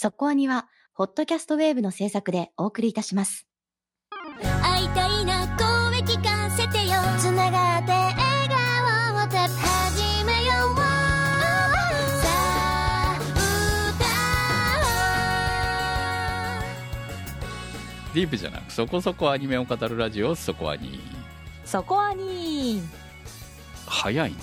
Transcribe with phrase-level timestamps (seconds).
[0.00, 3.48] そこアニは、ホットキャストウェーブの制作でお送りいたします。
[4.62, 6.94] 会いたいな声聞かせてよ。
[7.18, 8.16] つながって笑
[8.48, 13.18] 顔を始めようさあ
[18.14, 21.00] ディープじゃなくそこそこアニメを語るラジオそこアニ
[21.64, 22.82] そこはに
[23.84, 24.38] 早いね。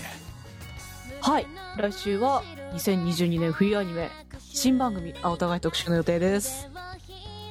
[1.21, 1.47] はい。
[1.77, 2.43] 来週は
[2.75, 6.69] 2022年冬アニメ新番組青互い特集の予定です。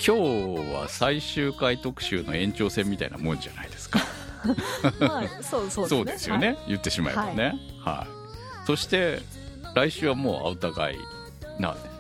[0.07, 4.01] 今日は最終回特集の延長戦みたいなもんじゃないですか。
[5.01, 5.89] はいそうそうですね。
[5.89, 6.59] そうですよね、はい。
[6.69, 7.55] 言ってしまえばね。
[7.83, 9.23] はい、そして
[9.75, 10.99] 来週はもうお互い
[11.59, 11.91] なんですよ。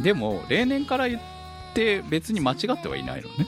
[0.00, 1.20] でも例年から言っ
[1.72, 3.46] て別に間違ってはいないのね。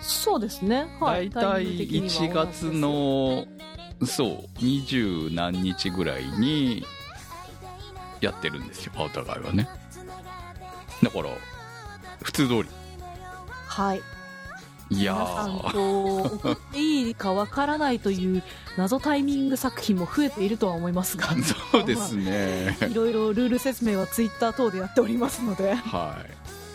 [0.00, 0.86] そうですね。
[1.00, 1.28] はい。
[1.28, 3.46] 大体1月の
[4.06, 6.86] そう二十何日ぐらいに
[8.20, 9.68] やってるんですよお互いはね。
[11.02, 11.30] だから
[12.22, 12.68] 普通通り。
[13.66, 14.02] はい。
[14.92, 18.42] いや皆さんーこう送っていいかわからないという
[18.76, 21.28] 謎タイミング作品も増えているとは思いますが。
[21.72, 22.76] そうですね。
[22.90, 25.74] いろいろルール説明はツイッター等でやっておりますので。
[25.74, 26.16] は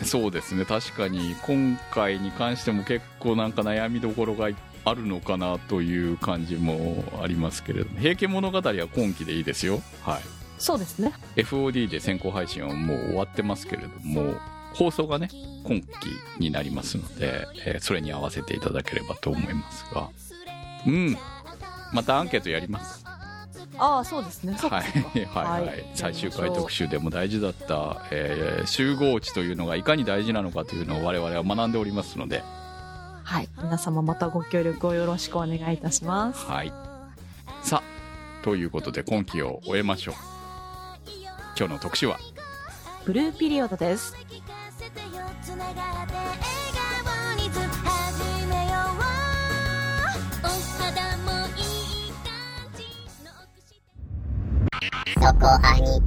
[0.02, 0.06] い。
[0.06, 0.64] そうですね。
[0.64, 4.48] 確かに今回に関しても結構なんか悩みどころが
[4.84, 9.82] あるのかなという感じもありますけれども「平家物語」は今期でいいですよ。
[10.02, 11.12] はいそうですね。
[11.36, 14.34] FOD で先行配信はもう終わってますけれども
[14.74, 15.28] 放送がね
[15.64, 15.86] 今期
[16.38, 20.10] になりますので、えーそれに合わせていただければと思いますが。
[20.86, 21.16] うん。
[21.92, 23.04] またアンケートやります。
[23.78, 24.54] ああそうですね。
[24.54, 25.40] はいかそっか。
[25.40, 25.66] はい。
[25.66, 32.42] はい、最終回特集でも大事だった、えー集合値というのがいかに大事なのかというのを我々は学んでおりますので。
[33.24, 33.48] はい。
[33.58, 36.46] 皆様またご協力をよろしくお願いいたします。
[36.46, 36.72] はい。
[37.62, 40.35] さあということで今期を終えましょう
[41.58, 42.18] 今日の特集は？
[43.06, 44.14] ブルーピリオドです
[55.14, 56.02] そこアニ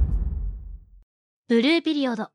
[1.48, 2.30] ブルーピリオド。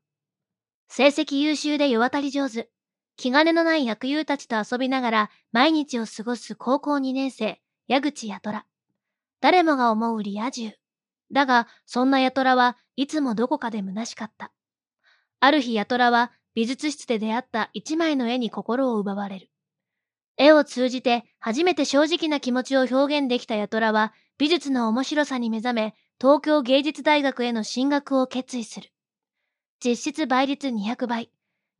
[0.89, 2.69] 成績優秀で世渡り上手。
[3.15, 8.65] 気兼ねのない役友たちと遊びながら毎日を過ごす高校2年生、矢口やとら。
[9.39, 10.73] 誰もが思うリア充。
[11.31, 14.51] だが、そんなやとらはいつもどこかで虚しかった。
[15.39, 19.49] ある日やとらは美術室で出会った一枚の絵に心を奪われる。
[20.37, 28.89] 絵を通じて初めて正直な気持ちを表現できたやとらは美術の面白さに目覚め、東京芸術大学への進学を決意する。
[29.83, 31.29] 実質倍率200倍。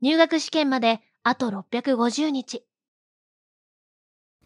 [0.01, 2.65] 入学試験まであと650日。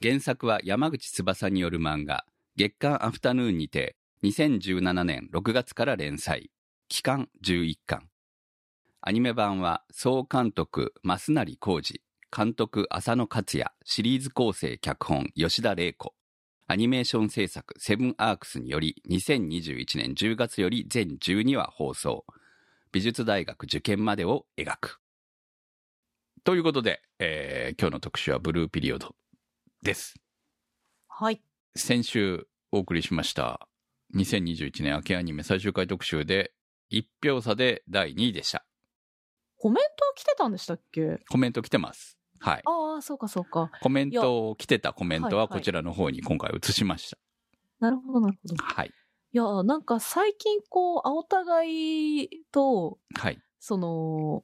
[0.01, 2.24] 原作は山口翼による漫画
[2.56, 6.51] 月刊アフタヌーンにて2017年6月から連載
[6.89, 8.09] 期間11巻。
[9.01, 12.01] アニメ版は総監督増成浩二
[12.35, 16.16] 監督浅野克也シリーズ構成脚本吉田玲子。
[16.67, 22.25] アニメーション制作セブンアークスにより2021年10月より全12話放送。
[22.91, 25.00] 美術大学受験までを描く。
[26.44, 29.16] ということで、えー今日の特集はブルーピリオド
[29.83, 30.16] です。
[31.07, 31.39] はい。
[31.75, 33.67] 先週お送りしました
[34.16, 36.51] 2021年秋アニメ最終回特集で
[36.91, 38.66] 1票差で第2位でした。
[39.57, 41.19] コメント来てたんでしたっけ？
[41.29, 42.17] コメント来てます。
[42.39, 42.61] はい。
[42.66, 43.69] ああそうかそうか。
[43.81, 45.50] コメント来てたコメントはいははい。
[45.50, 47.17] こちらの方に今回移しました。
[47.79, 48.63] なるほどなるほど。
[48.63, 48.91] はい。
[49.31, 53.39] いやなんか最近こうお互いとはい。
[53.59, 54.44] その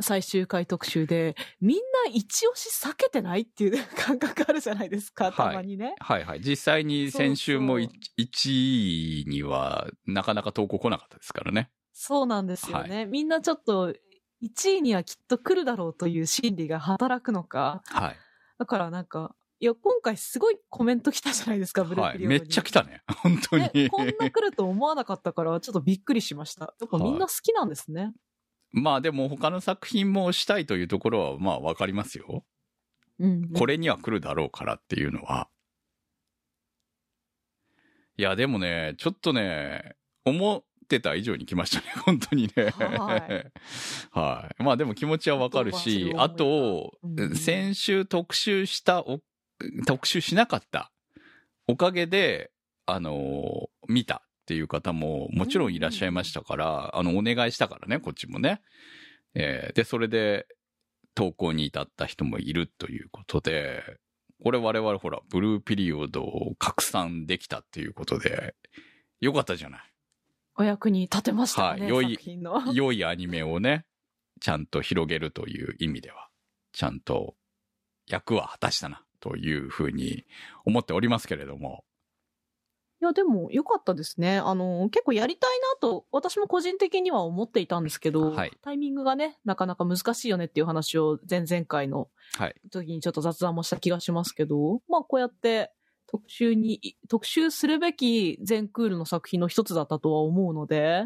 [0.00, 5.34] 最終回特集でみんな一押し避けてないっていう感覚あるじゃないですか、はい。
[5.34, 5.94] たまにね。
[6.00, 6.40] はいはい。
[6.40, 8.20] 実際に先週もそうそう。
[8.20, 13.94] 1位にはなかなか投稿来なかったですからねそうなんですよね、みんなちょっと
[14.42, 17.80] 1位にはきっと来るだろうという心理が働くのか。
[17.86, 18.16] はい。
[18.58, 22.40] だからなんかいや今回すごいコメント来たじゃないですかブルーはいピリオドに。
[22.40, 23.02] めっちゃ来たね。
[23.22, 26.74] 本当に、ね、こんな来ると思わなかったからちょっとびっくりしました。
[26.78, 28.12] やっぱみんな好きなんですね、
[28.72, 32.44] まあでも他の作品もしたいというところはまあわかりますよ。
[33.18, 33.52] うん。
[33.54, 35.48] これには来るだろうからっていうのは。
[38.18, 39.96] いや、でもね、ちょっとね、
[40.26, 42.70] 思ってた以上に来ましたね、 本当にね。
[42.70, 43.52] はい
[44.18, 44.62] はい。
[44.62, 49.20] まあでも気持ちはわかるし、あとうんうん、先週特集したお、
[49.86, 50.92] 特集しなかった
[51.66, 52.52] おかげで、
[52.86, 58.62] あのー見たっていう方ももちろんいらっしゃいましたから、あの、お願いしたからね、こっちもね。
[59.34, 60.46] えーで、それで、
[61.14, 63.82] 投稿に至った人もいるということで、
[64.42, 68.54] これ我々ほら、ブルーピリオドを拡散できたっていうことで、
[69.20, 69.95] よかったじゃない。
[70.56, 72.18] お役に立てましたかね、はい良い
[72.74, 73.84] 良いアニメをね、
[74.40, 76.28] ちゃんと広げるという意味では、
[76.72, 77.34] ちゃんと
[78.06, 80.24] 役は果たしたな、というふうに
[80.64, 81.84] 思っておりますけれども。
[83.02, 84.38] いや、でも、良かったですね。
[84.38, 92.54] あの、結構やりたいなと、私も個人的には思っていたんですけど、はいタイミングがね、なかなか難しいよねっていう話を前々回のはい。
[92.70, 95.72] 時にちょっと雑談もした気がしますけど、まあ、こうやって
[96.06, 101.04] 特集に、特集するべき全クールの作品の一つだったとは思うので、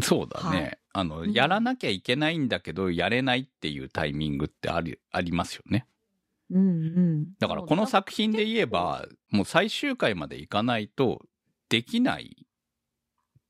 [0.00, 0.60] そうだね。
[0.60, 5.86] はいあの、うんやらなきゃいけないんだけど、やれないっていうタイミングってあり、ありますよね。
[6.50, 7.26] うんうん。
[7.38, 11.22] だからこの作品で言えば、もう最終回までいかないと
[11.68, 12.46] できない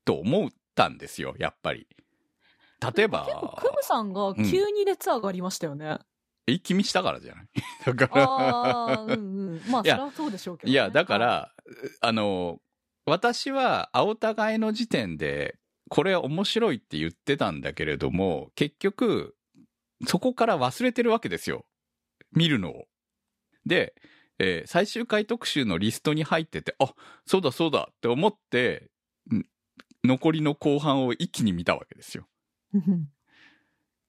[0.05, 1.87] と思ったんですよ、やっぱり。
[2.95, 5.97] 例えば、結構、クムさんが急に熱上がりましたよね。
[6.49, 7.47] 一気見したからじゃない？
[7.85, 9.61] だから、うんうん。
[9.71, 10.71] まあ、それはそうでしょうけど、ね。
[10.71, 11.55] いや、だかはい、ら、
[12.01, 12.61] あの、
[13.05, 15.57] 私は青互いの時点で、
[15.89, 19.35] これ面白いって言ってたんだけれども、結局、
[20.07, 21.65] そこから忘れてるわけですよ。
[22.31, 22.87] 見るのを。
[23.65, 23.95] で、
[24.37, 26.93] えー最終回特集のリストに入ってて、あ、
[27.25, 28.89] そうだそうだって思って、
[29.33, 29.43] ん
[30.05, 32.27] 残りの後半を一気に見たわけですよ。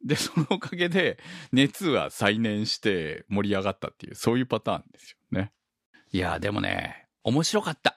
[0.03, 1.19] うんで、そのおかげで、
[1.53, 5.53] 熱は再燃して盛り上がったっていう、そういうパターンですよね。
[6.11, 7.97] いやー、でもね、面白かった。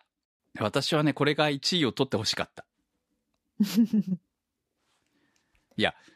[0.59, 2.65] 私はね、これが1位を取ってほしかった。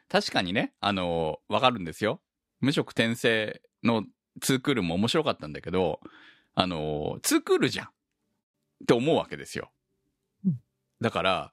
[0.09, 2.21] 確かにね、あのーわかるんですよ。
[2.59, 4.05] 無色転生の
[4.41, 5.99] ツークールも面白かったんだけど、
[6.55, 7.89] あのーツークールじゃんっ
[8.87, 9.71] て思うわけですよ
[10.45, 10.61] うん。
[11.01, 11.51] だから、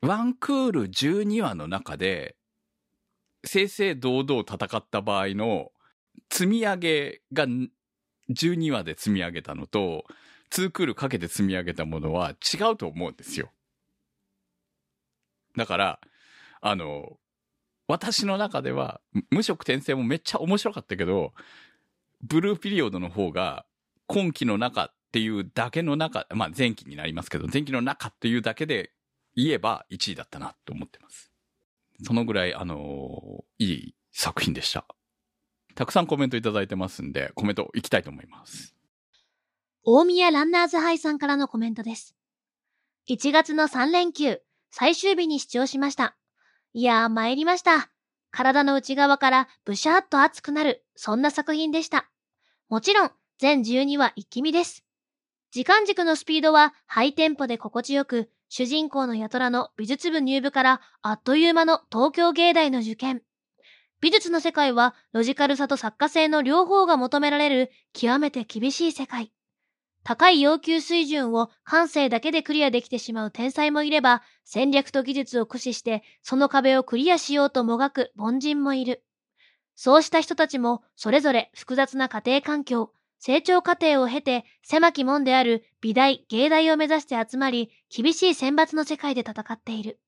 [0.00, 2.36] ワンクール12話の中で、
[3.44, 5.72] 正々堂々戦った場合の
[6.30, 7.46] 積み上げが
[8.30, 10.04] 12話で積み上げたのと、
[10.50, 13.50] ツークールかけて積み上げたものは違うと思うんですよ。
[15.56, 16.00] だから、
[16.60, 17.18] あの、
[17.86, 19.00] 私の中では、
[19.30, 21.34] 無色転生もめっちゃ面白かったけど、
[22.22, 23.66] ブルーピリオドの方が、
[24.06, 28.92] 今期の中っていうだけの中、まあ前期になりますけど、前期の中っていうだけで
[29.36, 31.33] 言えば1位だったなと思ってます。
[32.02, 34.86] そのぐらい、あのいい作品でした。
[35.74, 38.74] たくさんコメントいただいてますんで、コメントいきたいと思います。
[39.82, 42.16] 大宮ランナーズハイさんからのコメントです。
[43.10, 46.16] 1月の3連休、最終日に視聴しました。
[46.72, 47.90] いやー参りました。
[48.30, 52.10] 体の内側からブシャーっと熱くなる、そんな作品でした。
[52.68, 54.84] もちろん、全12話一気見です。
[55.50, 63.22] 時間軸のスピードはハイテンポで心地よく、主人公のヤトラの美術部入部からあっという間の東京芸大の受験。
[64.00, 69.32] 美術の世界はロジカルさと作家性の両方が求められる極めて厳しい世界。
[70.02, 79.02] 高い要求水準を感性だけでクリアできてしまう天才もいれば、戦略と技術を駆使してその壁をクリアしようともがく凡人もいる。
[79.74, 82.92] そうした人たちもそれぞれ複雑な家庭環境、
[83.26, 89.98] 成長過程を経て狭き門である美大、芸大を目指して集まり、厳しい選抜の世界で戦っている。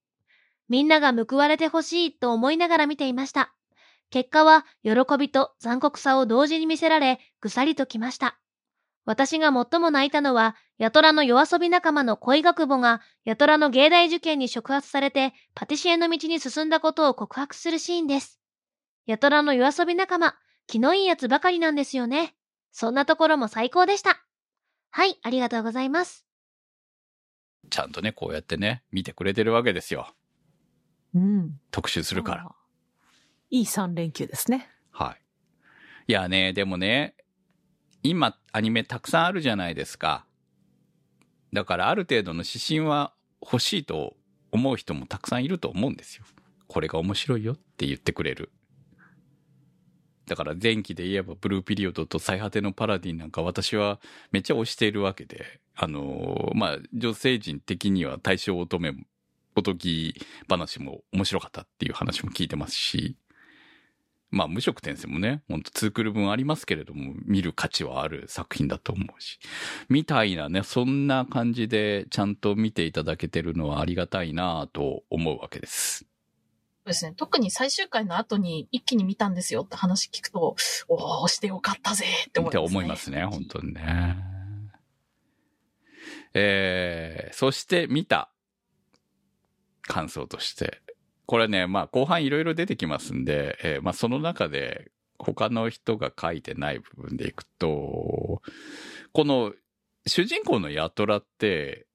[0.68, 3.54] みんなが報われてほしいと思いながら見ていました。
[4.10, 8.38] 結果は喜びと残酷さを同時に見せられ、ぐさりときました。
[9.06, 18.38] 私が最も泣いたのは、ヤトラの夜遊び仲間の恋学母が、ヤトラの芸大受験に触発されて、パティシエの道に進んだことを告白するシーンです。
[19.06, 20.34] ヤトラの夜遊び仲間、
[20.66, 22.34] 気のいいやつばかりなんですよね。
[22.78, 24.22] そんなところも最高でした。
[24.90, 26.26] はい、ありがとうございます。
[27.70, 30.12] ちゃんとね、こうやってね、見てくれてるわけですよ。
[31.14, 31.58] うん。
[31.70, 32.54] 特集するから。
[33.48, 34.68] いい3連休ですね。
[34.90, 35.22] はい。
[36.08, 37.14] いやね、でもね、
[38.02, 40.26] 今、アニメたくさんあるじゃないですか。
[41.54, 44.18] だからある程度の指針は欲しいと
[44.52, 46.26] 思う人もたくさんいると思うんですよ。
[46.66, 48.50] これが面白いよって言ってくれる。
[50.26, 54.00] だから前期で言えばブルーピリオドと最果てのパラディンなんか私は
[54.32, 58.92] めっちゃ推しているわけで、あのーまあ、女性陣的には大正乙女、
[59.54, 60.14] おとぎ
[60.48, 63.16] 話も面白かったっていう話も聞いてますし、
[64.30, 69.38] まあ無色転生もね、ほんとツークル分ありますけれども、見る価値はある作品だと思うし、
[69.88, 76.06] みたいなね、そんな感じでちゃんと見ていただけてるのはありがたいなと思うわけです。
[76.86, 77.14] そうですね。
[77.16, 80.54] 特に最終回の後に一気に見たんですよって話聞くと、
[80.86, 82.66] おー、してよかったぜって思います、ね。
[82.66, 84.16] って思いますね、本当にね。
[86.32, 88.30] えー、そして見た
[89.82, 90.80] 感想として。
[91.26, 98.42] これね、まあ後半いろいろ出てきますんで、えーまあその中で他の人が書いてない部分でいくと、
[99.12, 99.52] この
[100.06, 101.88] 主人公のヤトラって、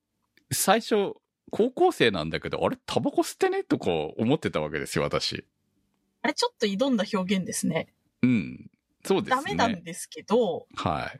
[0.51, 1.13] 最初
[1.51, 3.63] 高校生なんだけど、あれタバコ吸ってね？
[3.63, 5.45] とか思ってたわけですよ、私。
[6.23, 7.93] あれちょっと挑んだ表現ですね。
[8.23, 8.71] うん。
[9.03, 9.43] そうですね。
[9.43, 11.19] ダメなんですけど、はい。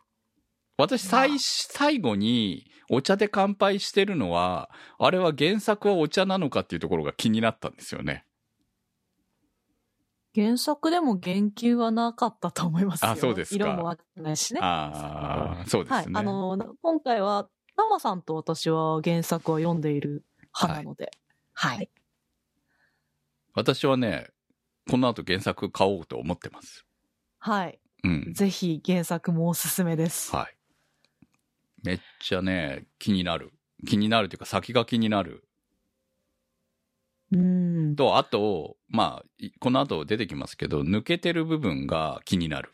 [0.78, 8.26] 私、最、最後にお茶で乾杯してるのは、あれは原作はお茶なのかっていうところが気になったんですよね。
[10.34, 13.12] 原作でも言及はなかったと思いますよ。
[13.12, 14.62] あそうですか色もわかんないしね。
[14.64, 15.98] ああ、そうですね。。
[15.98, 20.24] はいあの、今回は、タマさんと私は原作を読んでいる
[20.60, 21.12] 派なので。
[21.54, 21.90] はい。
[23.54, 24.30] 私はね、
[24.90, 26.86] この後原作買おうと思ってます。
[27.40, 27.80] はい。
[28.04, 28.34] うん。
[28.34, 30.36] ぜひ原作もおすすめです。
[30.36, 30.56] はい。
[31.84, 33.52] めっちゃね、気になる。
[33.88, 35.44] 気になるというか先が気になる。
[37.32, 37.96] うん。
[37.96, 42.74] と、あと、まあ、いこの後出てきますけど、抜けてる部分が気になる。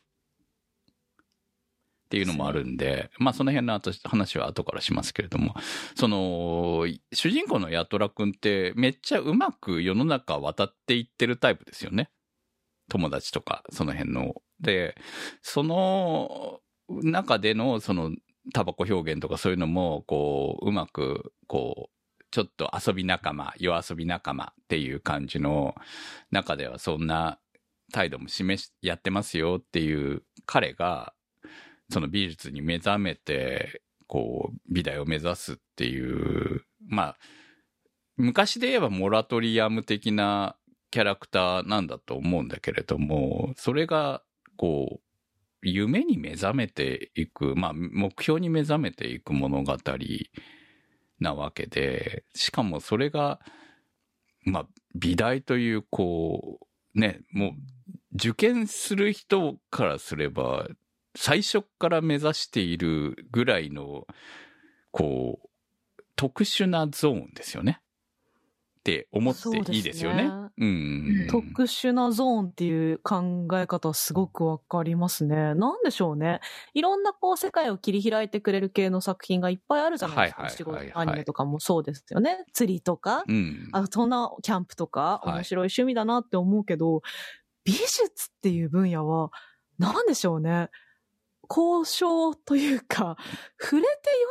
[2.07, 5.55] っていうのもあるんで、まあその辺の話は後からしますけれども、
[5.95, 12.09] その、主人公のヤトラ君ってめっちゃうまく世の中渡っていってるタイプですよね。
[12.89, 14.35] 友達とか、その辺の。
[14.61, 14.95] で、
[15.41, 18.11] その中でのその
[18.53, 25.75] タバコ表現とかそういうのも、こう、うまく、こう、ちょっと遊び仲間、夜遊び仲間っていう感じの
[26.31, 27.39] 中ではそんな
[27.93, 31.13] 態度も示し、やってますよっていう彼が、
[31.89, 37.17] その美術に目覚めて、こう、美大を目指すっていう、まあ、
[38.15, 40.55] 昔で言えばモラトリアム的な
[40.89, 44.23] キャラクターなんだと思うんだけれども、それが、
[44.57, 45.01] こう、
[45.61, 49.77] 夢に目覚めていく、まあ、目標に目覚めていく物語
[51.19, 53.39] なわけで、しかもそれが、
[54.43, 56.59] まあ、美大という、こ
[56.95, 57.51] う、ね、もう、
[58.15, 60.67] 受験する人からすれば、
[61.17, 64.05] 最初から目指しているぐらいの、
[64.91, 67.81] こう、特殊なゾーンですよね。
[68.79, 70.27] って思っていいですよね。
[70.27, 71.27] そううん。
[71.29, 75.55] 特殊なゾーンっていう考え方はすごくわかりますね。
[75.55, 76.39] なんでしょうね。
[76.73, 80.41] いろんなこう世界を切り開いてくれる系の作品がいっぱいあるじゃないですか。
[80.43, 82.45] はいはいはいはい仕事アニメとかもそうですよね。
[82.53, 83.69] 釣りとか、うん。
[83.73, 87.01] あそんなキャンプとかはい面白い趣味だなって思うけど、
[87.65, 89.31] 美術っていう分野は
[89.79, 90.69] なんでしょうね。
[91.49, 93.17] 交渉というか、
[93.59, 93.87] 触れて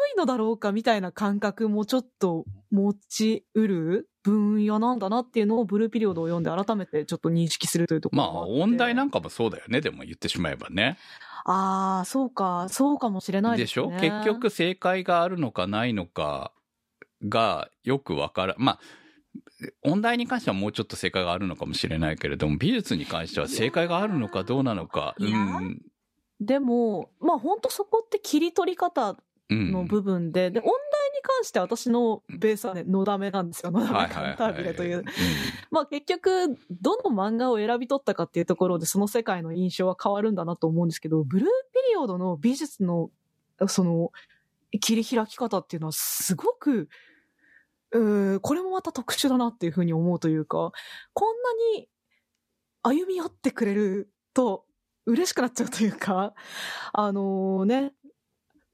[0.08, 9.80] 良いのだろうかみたいな感覚もちょっと持ちうる分野なんだなっていうのをブルーピリオドを読んで改めてちょっと認識するというところまあ、音大なんかもそうだよね。
[9.80, 10.98] でも言ってしまえばね。
[11.44, 13.96] ああ、そうか、そうかもしれないでしですね。
[13.96, 14.00] ょ？
[14.00, 16.52] 結局正解があるのかないのか
[17.28, 18.56] がよくわからん。
[18.58, 18.80] まあ、
[19.82, 25.14] 音大に関してはもうちょっと正解があるのかもしれないけれども、美術に関しては正解があるのかどうなのか。
[25.18, 25.80] うん。
[26.40, 29.16] でも、まあ本当そこって切り取り方
[29.48, 29.70] うん。
[29.70, 30.74] の部分で、で、音大に
[31.22, 33.70] 関しては私のベースはね、のだめなんですよ。
[33.70, 35.02] のだめカンタービレという。
[35.02, 35.04] ん
[35.70, 43.10] まあ結局、どの漫画を選び取ったかっていうところでその世界の印象は変わるんだなと思うんですけど、ブルーピリオドの美術の、
[43.68, 44.10] その、
[44.80, 46.88] 切り開き方っていうのはすごく、
[47.92, 50.72] うーこれもまた特殊だなっていうふうに思うというか、
[51.12, 51.36] こん
[51.74, 51.88] なに
[52.82, 54.65] 歩み寄ってくれると
[55.06, 56.34] 嬉しくなっちゃうというか、
[56.92, 57.94] あのね、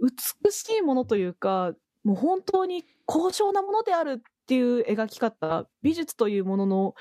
[0.00, 1.74] 美しいものというか、
[2.04, 6.94] もう本当に高尚なものであるっていう描き方、美術というものの、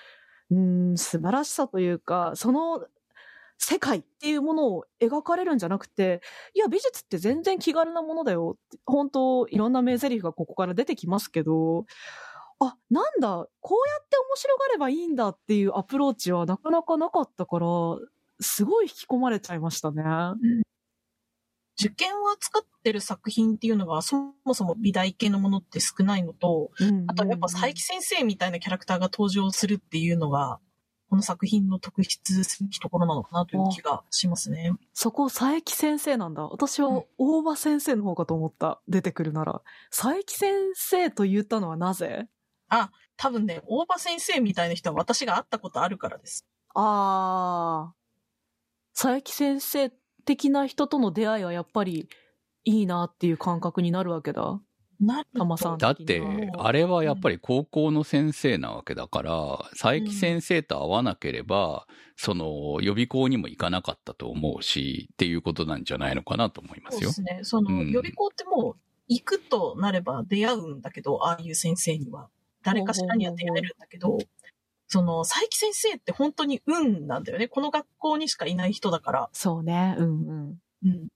[0.51, 2.85] うん、素晴らしさというか、その
[3.57, 6.21] 世界っていうものを描かれるんじゃなくて、
[6.53, 8.57] いや、美術って全然気軽なものだよ。
[8.85, 11.85] 本当、いろんな名台詞がここから出てきますけど、
[12.59, 17.67] あ、なんだ、こうやって面白がればいいんだっていうアプローチはなかなかなかったから、
[18.41, 20.03] すごい引き込まれちゃいましたね。
[21.79, 26.69] 受験を扱ってる作品っていうのがそもそも美大系のものって少ないのと、
[27.07, 30.59] あとやっぱ佐伯先生みたいなキャラクターが登場するっていうのが、
[31.09, 34.73] この作品の特筆すべきところなのかなという気がしますね。
[34.93, 36.43] そこ、佐伯先生なんだ。
[36.43, 38.79] 私は大場先生の方かと思った。
[38.87, 39.61] 出てくるなら。
[39.89, 42.27] 佐伯先生と言ったのはなぜ？
[43.17, 46.45] 多分ね、大場先生みたいな人は私が会ったことあるからです。
[46.75, 48.00] ああ。
[48.93, 49.91] 佐伯先生
[50.25, 52.07] 的な人との出会いはやっぱり
[52.63, 54.61] いいなっていう感覚になるわけだ。
[54.99, 56.21] なるたまさんだって、
[56.59, 67.31] あれはやっぱり高校の先生なわけだから、佐伯先生と会わなければ、その予備校にも行かなかったと思うし、っていうことなんじゃないのかなと思いますよそうで。
[67.31, 67.39] すね。
[67.43, 72.29] その、うん予備校ってもう、行くとなれば出会うんだけど、ああいう先生には。
[72.63, 74.19] 誰かしらには出会えるんだけど、
[74.91, 77.47] その、佐伯先生って本当に運なんだよね。
[77.47, 79.29] この学校にしかいない人だから。
[79.31, 79.95] そうね。
[79.97, 80.59] うんうん。
[80.83, 81.07] うん。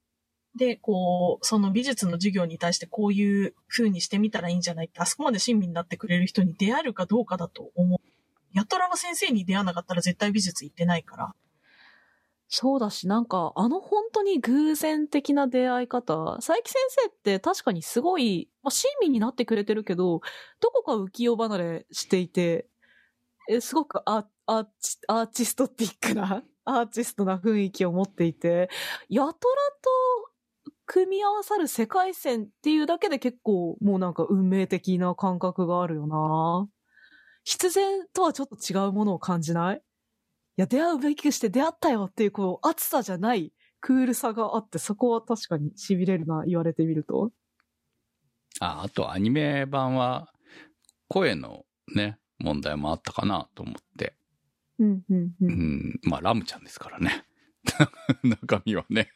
[0.55, 8.00] で、こう、その美術の授業に対してこういう風にしてみたらいいんじゃないって、あそこまで親身になってくれる人に出会えるかどうかだと思う。
[8.53, 11.36] ヤトラは先生に出会わなかったら絶対美術行ってないから。
[12.48, 20.22] そうだし、なんか、あの本当に偶然的な出会い方、佐伯先生って確かにすごい、まあ、親身になってくれてるけど、
[20.62, 22.67] どこか浮世離れしていて、
[23.49, 28.69] えすごくアアーチアーティストティックな、 アーティストな雰囲気を持っていて、
[29.09, 36.69] ヤトラと組み合わさる世界線っていうだけで結構もうなんか運命的な感覚があるよな
[37.43, 39.77] 必然とはちょっと違うものを感じない？
[39.77, 47.31] いや、出会うべきして出会ったよっていう、こう、熱さじゃないクールさがあって、そこは確かに痺れるな、言われてみると。
[48.61, 50.31] あ、あとアニメ版は、
[51.09, 54.15] 声のね、問題もあったかなと思って。
[54.79, 55.33] うん、うん、う。
[55.41, 57.25] うんん、まあ、ラムちゃんですからね。
[58.23, 59.09] 中身はね。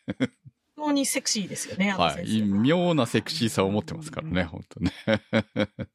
[0.75, 2.41] 非常にセクシーですよね、はい。
[2.41, 4.93] 妙なセクシーさを持ってますからね、本当ね。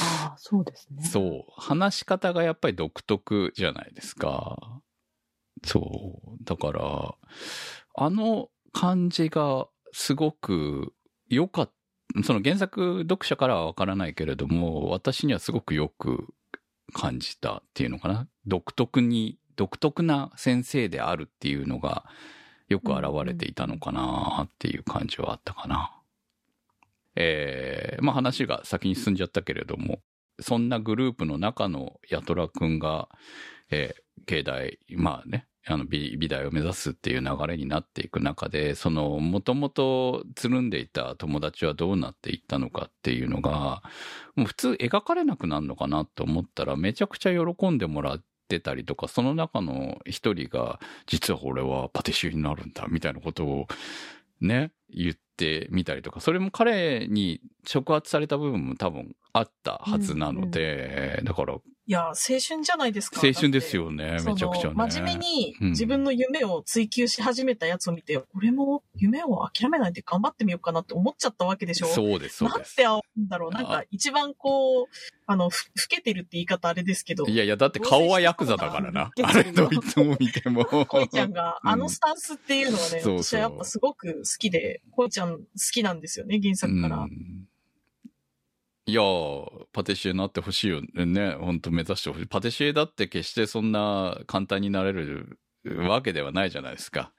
[0.00, 1.02] ああ、そうですね。
[1.04, 1.52] そう。
[1.56, 4.80] 話し方がやっぱり独特じゃないですか。
[5.64, 6.44] そう。
[6.44, 7.14] だから、
[7.96, 10.92] あの感じがすごく
[11.28, 11.73] 良かった。
[12.22, 16.32] その原作読者からはわからないけれども、私にはすごくよく
[16.92, 18.28] 感じたっていうのかな。
[18.46, 22.04] 独特に、独特な先生であるっていうのが
[22.68, 25.92] よく現れていたのかなっていう感じはあったかな。
[27.16, 30.00] えー、まあ話が先に進んじゃったけれども、
[30.40, 33.08] そんなグループの中のヤトラくんが、
[33.70, 43.82] えー、境大、まあね、あの美、美大を目指すっていう流れになっていく中で、その、もともとつるんでいた友達はどうなっていったのかっていうのが、
[44.36, 53.66] もう普通描かれなくなるのかなと思ったら、めちゃくちゃ喜んでもらってたりとか、その中の一人が、実は俺はパティシエになるんだ、みたいなことを、
[54.40, 61.56] ね、言ってみたりとか、それも彼に触発された部分も多分あったはずなので、だから、
[61.86, 63.20] いや、青春じゃないですか。
[63.22, 64.12] 青春ですよね。
[64.24, 64.74] めちゃくちゃね。
[64.74, 72.80] 真面目にうん自分の夢を追求し始めたやつを見て、俺も夢を諦めないで頑張ってみようかなって思っちゃったわけでしょそうです、そうです。
[72.80, 73.50] なんて合うんだろう。
[73.50, 74.86] なんあか一番こう、
[75.26, 77.26] あの、ふ、老けてるって言い方あれですけど。
[77.26, 79.10] いやいや、だって顔はヤクザだからな。
[79.22, 80.64] あれどいつも見ても。
[80.64, 86.96] 恋ちゃんが、うんあのスタンスっていうのはね、そうそう私はやっぱすごく好きで、恋ちゃん好きなんですよね、原作から。
[86.96, 87.46] うん
[88.86, 91.32] いやー、パティシエになってほしいよね。
[91.40, 92.26] 本当目指してほしい。
[92.26, 97.12] パティシエだって決してそんな簡単になれるわけではないじゃないですか。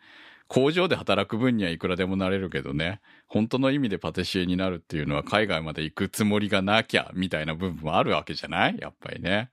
[0.47, 3.01] 工場で働く分にはいくらでもなれるけどね。
[3.25, 8.77] 本当の意味でパティシエになるっていうのは海外まで行くつもりがなきゃ、みたいな部分もあるわけじゃない？
[8.79, 9.49] やっぱりね。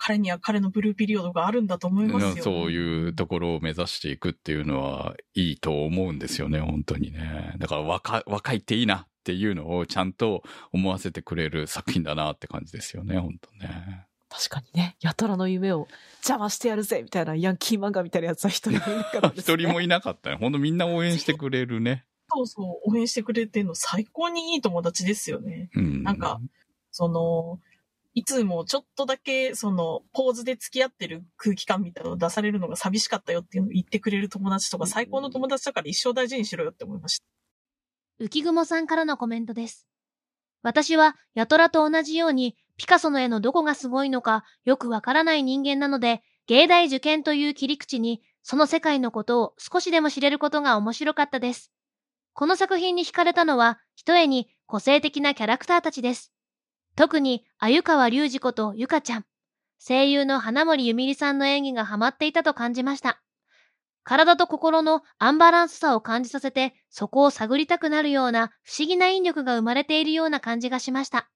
[0.00, 2.44] 彼には彼のブルーピリオドがあるんだと思いますよ。
[2.44, 7.56] そういうところを目指していくっていうのはいいと思うんですよね、本当にね。
[7.58, 14.06] だから若若いっていいなっていうのをちゃんと思わせてくれる作品だなって感じですよね、本当ね。
[14.30, 15.86] 確かにね、ヤトラの夢を
[16.20, 19.54] 邪魔してやるぜみたいなヤンキー漫画みたいなやつは一人もいなかったです、ね。
[19.54, 20.36] 一人もいなかったね。
[20.36, 22.06] 本当みんな応援してくれるね。
[22.30, 25.68] そうそう、応援してくれてるの最高にいい友達ですよね。
[25.74, 26.02] うん。
[26.02, 26.40] なんか、
[26.90, 27.60] その、
[28.14, 37.37] いつもちょっとだけ、その、ポーズで付き合ってる空気感みたいなのを出されるのが寂しかったよっていうのを言ってくれる友達とか最高の友達だから一生大事にしろよって思いました。
[38.20, 39.86] 浮雲さんからのコメントです。
[40.62, 51.72] 私は、ヤトラと同じように、ピカソの絵のどこがすごいのか、よくわからない人間なので、芸大受験という切り口に、その世界のことを少しでも知れることが面白かったです。
[52.32, 56.32] この作品に惹かれたのは、一重に個性的なキャラクターたちです。
[56.96, 59.24] 特に、鮎川隆二ことゆかちゃん。
[59.78, 63.20] 声優の花森ゆみりさんの演技がハマっていたと感じました。
[64.08, 71.28] 体と心のアンバランスさを感じさせて、そこを探りたくなるような不思議な引力が生まれているような感じがしました。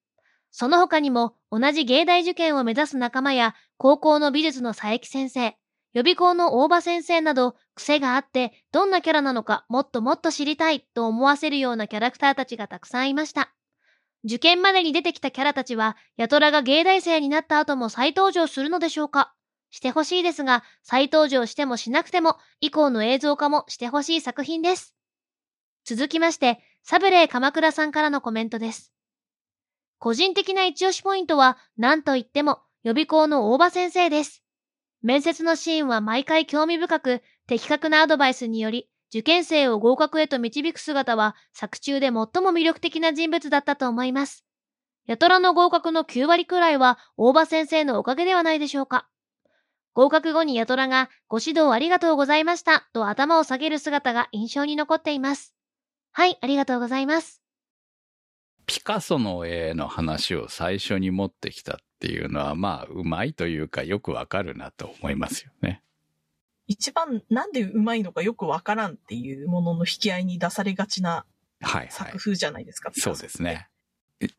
[0.50, 5.54] その他にも、同じ芸大受験を目指す仲間や、高校の美術の佐伯先生、
[5.92, 13.52] 予備校の大場先生など、癖があって、どんなキャラなのかもっともっと知りたいと思わせるようなキャラクターたちがたくさんいました。
[14.24, 19.34] 受験までに出てきたキャラたちは、ヤトラが芸大生になった後も再登場するのでしょうか？
[19.72, 24.94] してほしいですが、再登場してもしなくても、以降の映像化もしてほしい作品です。
[25.84, 28.92] 続きまして、サブレー鎌倉さんからのコメントです。
[29.98, 34.44] 個人的な一押しポイントは、何と言っても、予備校の大場先生です。
[35.00, 44.44] 面接のシーンは毎回興味深く、的確なアドバイスにより、受験生を合格へと導く姿は、作中で最も魅力的な人物だったと思います。
[45.06, 49.08] ヤトラの合格の9割くらいは、大場先生のおかげではないでしょうか。
[49.94, 55.54] 合格後にヤトラが、ご指導ありがとうございました、と頭を下げる姿が印象に残っています。
[56.12, 57.42] はい、ありがとうございます。
[58.66, 65.84] ピカソの絵の話を最初に持ってきたっっていうのは、まあ、うまいというかよくわかるなと思いますよね。
[66.66, 71.24] 一番なんでうまいのかよくわからんっていうものの引き合いに出されがちな
[71.60, 72.18] はいはい作。
[72.18, 72.90] 風じゃないですか。
[72.92, 73.68] そうですね。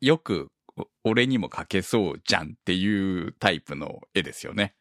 [0.02, 4.74] よく、お俺にも描けそうじゃんっていうタイプの絵ですよね。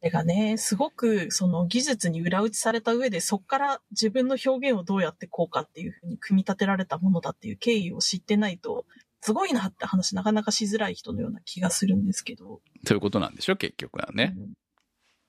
[0.00, 8.86] これがね、すごくその技術に裏打ちされた上で、そこから自分の表現をどうやってこうかっていうふうに組み立てられたものだっていう経緯を知ってないと、
[9.20, 12.60] すごいなって話なかなかしづらい人のような気がするんですけど。
[12.86, 14.34] そういうことなんでしょ結局はね。
[14.36, 14.52] うん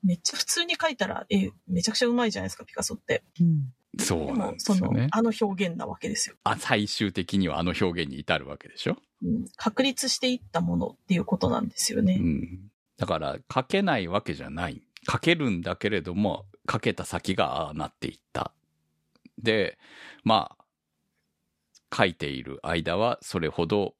[0.01, 3.21] めっちゃ普通に描いたら、え、めちゃくちゃうまいじゃないですか、ピカソって。
[3.41, 3.73] うん。
[3.99, 5.09] そうなんで、すよね、。
[5.11, 6.37] あの表現なわけですよ。
[6.45, 8.95] あ、最終的にはあの表現に至るわけでしょ？
[9.23, 12.17] うん、確立していったものっていうことなんですよね。
[12.17, 12.59] うん。
[12.99, 14.83] だから、書けないわけじゃない。
[15.09, 18.53] 書けるんだけれども、書けた先がああなっていった。
[19.41, 19.77] で、
[20.23, 23.95] まあ、書いている間はそれほど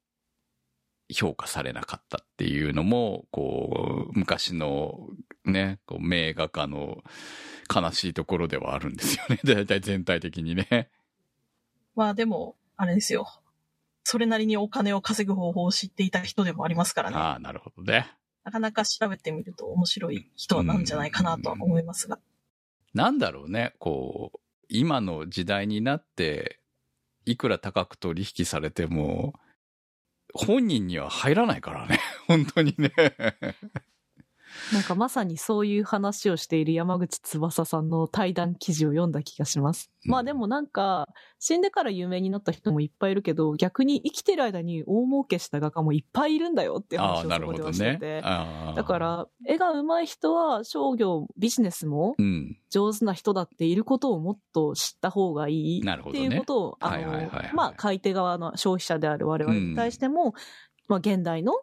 [1.12, 5.07] 評価されなかったっていうのも、こう、昔の
[5.45, 7.03] ね、こう名画家の
[7.73, 9.39] 悲しいところではあるんですよね。
[9.55, 10.89] 大体全体的にね。
[11.95, 13.27] まあでも、あれですよ。
[14.03, 17.15] それなりにお金を稼ぐ方法を知っていた人でもありますからね。
[17.15, 18.12] ああ、なるほどね。
[18.49, 22.17] なかなか調べてみると面白い人なんじゃないかなとは思いますが。
[22.95, 26.59] なんだろうね、こう、今の時代になって、
[27.25, 29.35] いくら高く取引されても、
[30.33, 31.99] 本人には入らないからね。
[32.27, 32.91] 本当にね。
[34.74, 39.91] なんかまさにそういう話をしている山口翼さんの対談記事を読んだ気がします。
[40.06, 48.22] うんまあでもなんか、死んでから有名になった人もいっぱいいるけど、逆に生きてる間に大儲けした画家もいっぱいいるんだよって話をそこでしてて。。
[48.24, 52.58] ああだか、ら、絵が上手い人は商業、ビジネスもうん。
[52.69, 60.34] 上手な人だっていることをもっと知った方がいいっていうことを、あはいはいはいはいの、まあ、買い手側の消費者である我々に対しても、
[60.88, 61.54] まあ、現代の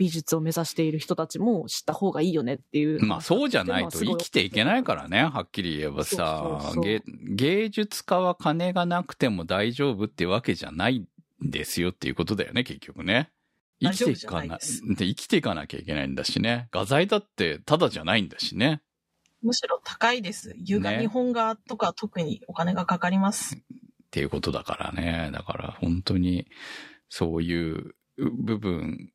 [0.00, 3.04] 美術を目指している人たちも知った方がいいよねっていう。
[3.04, 7.02] まあそうじゃないと生きていけないからね、はっきり言えばさ芸
[7.34, 11.06] 芸術家は金がなくても大丈夫ってわけじゃないん
[11.42, 13.30] ですよっていうことだよね、結局ね。
[13.78, 16.68] 生きていかなで生きていかなきゃいけないんだしね。
[16.72, 18.80] 画材だってただじゃないんだしね。
[19.42, 20.54] むしろ高いです。
[20.64, 23.56] 優雅ね日本画とか特にお金がかかります。
[23.56, 23.58] っ
[24.10, 25.28] ていうことだからね。
[25.34, 26.46] だから本当に
[27.10, 29.12] そういう部分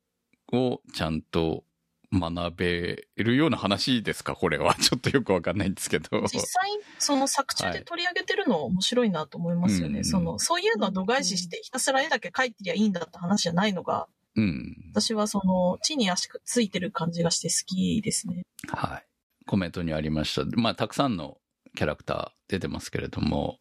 [0.52, 1.64] をちゃんと
[2.12, 4.34] 学べるような話ですか？
[4.34, 4.74] これは。
[4.80, 6.22] ちょっとよくわかんないんですけど。
[6.22, 9.98] 実際、その作中で取り上げてるのは面白いなと思いますよね。
[9.98, 14.76] うんその、そういうのを度外視してひたすら絵だけ描いてりゃいいんだって話じゃないのが、うん。
[14.92, 18.44] 私はその、地に足がついてる感じがして好きですね。
[18.68, 19.06] はい。
[19.46, 20.44] コメントにありました。
[20.60, 21.38] まあ、たくさんの
[21.74, 23.58] キャラクター出てますけれども、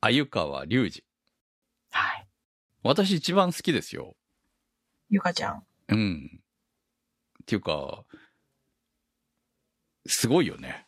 [0.00, 1.04] 鮎川隆二。
[1.90, 2.28] はい。
[2.82, 4.14] 私一番好きですよ。
[5.08, 5.64] ゆかちゃん。
[5.92, 6.40] うん。
[7.42, 8.04] っていうか、
[10.06, 10.86] すごいよね。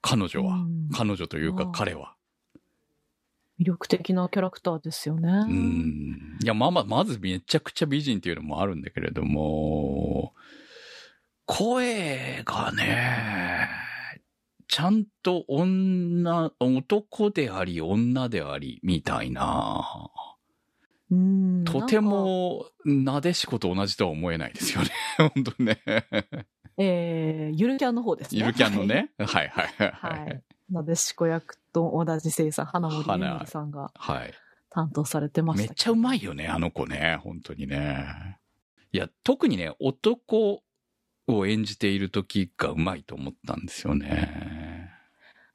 [0.00, 0.56] 彼女は。
[0.56, 2.14] うん彼女というか彼は。
[3.60, 5.28] 魅力的なキャラクターですよね。
[5.28, 6.38] うん。
[6.42, 10.32] いや、まあまあ、まずめちゃくちゃ美人っていうのもあるんだけれども、
[11.44, 13.68] 声がね、
[14.66, 19.84] ちゃんと女、男であり女であり、みたいな。
[21.10, 24.90] うんとて、も、なでしこと同じとは思えないですよね。
[25.34, 25.82] 本当ね。
[26.78, 28.40] えー、ゆるキャンの方ですね。
[28.40, 29.10] ゆるキャンのね。
[29.18, 29.90] はいはいはい。
[29.90, 30.08] は。
[30.08, 30.72] はいい。
[30.72, 33.04] なでしこ役と同じ声優さん、花森
[33.46, 34.32] さんがはい。
[34.70, 35.70] 担当されてましたけど。
[35.70, 37.18] めっちゃうまいよね、あの子ね。
[37.22, 38.38] 本当にね。
[38.92, 40.62] いや、特にね、男
[41.26, 44.59] を演じている時がうまいと思ったんですよね。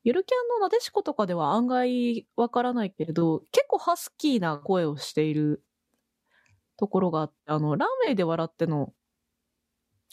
[0.06, 5.64] ゆるキャンのなでしことかでは案外わからないけれど、結構ハスキーな声をしている
[6.78, 8.94] ところがあって、あの、ランウェイで笑っての、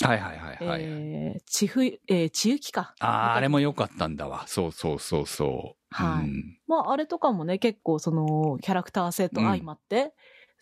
[0.01, 0.83] はいはいはいはい。
[0.83, 2.95] えー、ちふ、えー、ちゆきか。
[3.01, 4.45] ああ、あれも良かったんだわ。
[4.47, 5.95] そうそうそうそう。
[5.95, 10.15] はいうんまあ、あれとかもね、結構その、キャラクター性と相まって、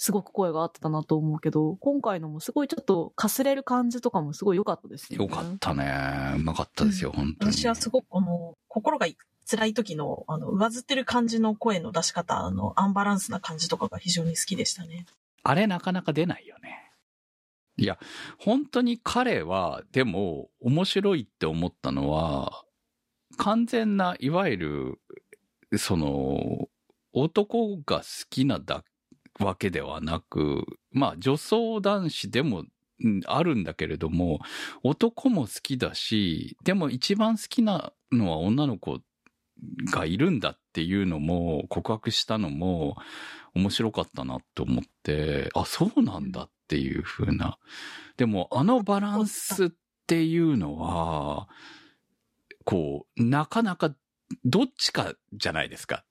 [0.02, 5.24] すごく声が合ってたなと思うけど、今回のもすごいちょっとかすれる感じとかもすごい良かったですよね。
[5.26, 6.36] よかったね。
[6.36, 7.52] うまかったですよ、本当に。
[7.52, 9.06] 私はすごくこの、心が
[9.46, 15.04] 辛い時の、あの、上ずってる感じの声の出し方、あの、アンバランスな感じとかが非常に好きでしたね。
[15.42, 16.92] あれなかなか出ないよね。
[17.76, 17.98] いや、
[18.38, 22.64] 本当に彼は、でも、面白いって思ったのは、
[23.36, 24.98] 完全な、いわゆ
[25.70, 26.70] る、その、
[27.12, 28.82] 男が好きなだ
[29.38, 32.64] わけではなく、まあ、女装男子でも、
[33.26, 34.40] あるんだけれども、
[34.82, 39.00] 男も好きだし、でも一番好きなのは女の子
[39.90, 42.96] がいるんだっていうのも告白したのも、
[43.54, 47.58] 面白かったなって思って、あ、そうなんだっていう風な。
[48.16, 49.70] でも、あのバランスっ
[50.06, 51.48] ていうのは、
[52.64, 53.94] こう、なかなか、
[54.44, 56.04] どっちかじゃないですか。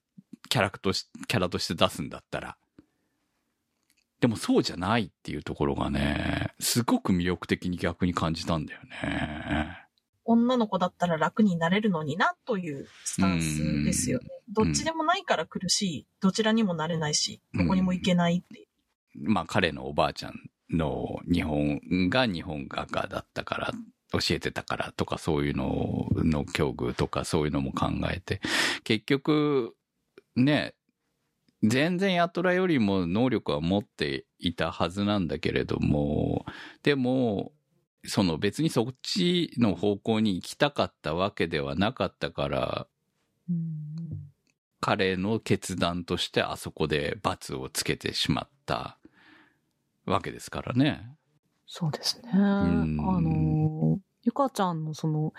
[0.48, 2.56] キャラクとし、キャラとして出すんだったら。
[4.20, 9.78] でもそうじゃないっていうところがね、すごく魅力的に逆に感じたんだよね。
[10.24, 14.28] 女の子だったら楽になれるのにな、というスタンスですよね。
[14.48, 16.06] どっちでもないから苦しい。
[16.20, 18.66] どちらにもなれないし、どこにも行けないっていう。
[19.30, 20.34] まあ彼のおばあちゃん
[20.70, 21.80] の日本
[22.10, 23.72] が日本画家だったから、
[24.12, 28.40] 教えてたからとかそういうのの境遇とかそういうのも考えて、
[28.84, 29.74] 結局、
[30.36, 30.74] ね、
[31.62, 36.44] 全然ヤトラよりも能力は持っていたはずなんだけれども、
[36.82, 37.52] でも、
[38.06, 42.88] その別にそっちの方向に行きたかったわけではなかったから、
[44.80, 48.98] 彼の決断としてあそこで罰をつけてしまった
[50.06, 51.14] わけですからね。
[51.66, 52.30] そうですね。
[52.34, 55.32] あの、ゆかちゃんのその、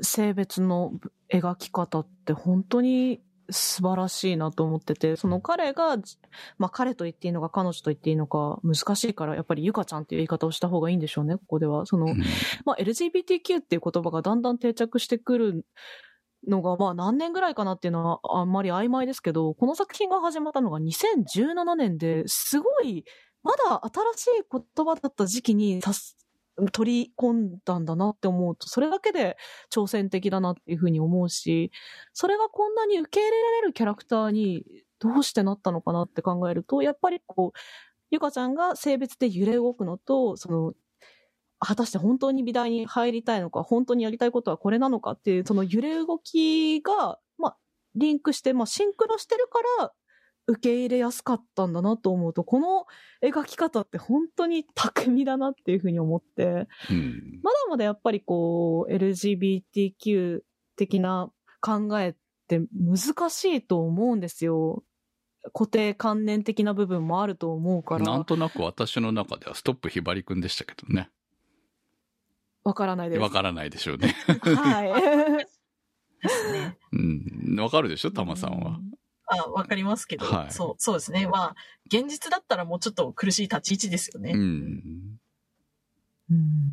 [0.00, 0.92] 性別の
[1.32, 5.96] 描き方って本当に素晴らしいなと思ってて、その彼が、
[6.58, 11.86] まあ彼と言っていいのか彼女と言っていいのか難しいから、やっぱりゆかちゃんっていう言い方をした方がいいんでしょうね、ここでは。
[11.86, 12.22] その、うん
[12.64, 15.66] まあ LGBTQ っていう言葉がだんだん定着してくる
[16.46, 23.04] のが、まあ何年ぐらいかなっていうのはあんまり曖昧ですけど、この作品が始まったのが2017年ですごい、
[23.42, 23.82] まだ
[24.16, 25.80] 新しい言葉だった時期に
[26.72, 29.36] 取り込んだんだなって思うと、それだけで
[29.72, 31.70] 挑戦的だなっていうふうに思うし、
[32.12, 34.64] それがこんなに受け入れられるキャラクターに
[34.98, 37.58] どうしてなったのかなって考えると、やっぱりこう、
[38.10, 40.74] ゆかちゃんが性別で揺れ動くのと、その、
[41.58, 47.56] 果たして本当に美大に入りたいのか、本当にやりたいことはこれなのかっていう、その揺れ動きが、まあ、
[47.94, 49.92] リンクして、まあ、シンクロしてるから、
[50.52, 52.86] 受け入れやすかったんだなと思うと、この
[53.22, 60.40] 描き方って本当に巧みだなっていうふうに思って、うんまだまだやっぱりこう、LGBTQ
[60.76, 62.14] 的な考えっ
[62.48, 64.84] て難しいと思うんですよ。
[65.54, 68.04] 固定観念的な部分もあると思うから。
[68.04, 71.10] なんとなく私の中ではストップひばりくんでしたけどね。
[72.64, 73.20] わからないです。
[73.20, 74.14] わからないでしょうね。
[74.54, 75.46] はい。
[76.92, 77.58] うん。
[77.58, 78.78] わかるでしょタマさんは。
[79.32, 81.26] あ、わかりますけど、はいそう、そうですね。
[81.26, 84.32] まあ、現実だったらもうちょっと苦しい立ち位置ですよね。
[84.32, 85.18] うん。
[86.30, 86.72] うん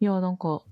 [0.00, 0.62] いや、なんか、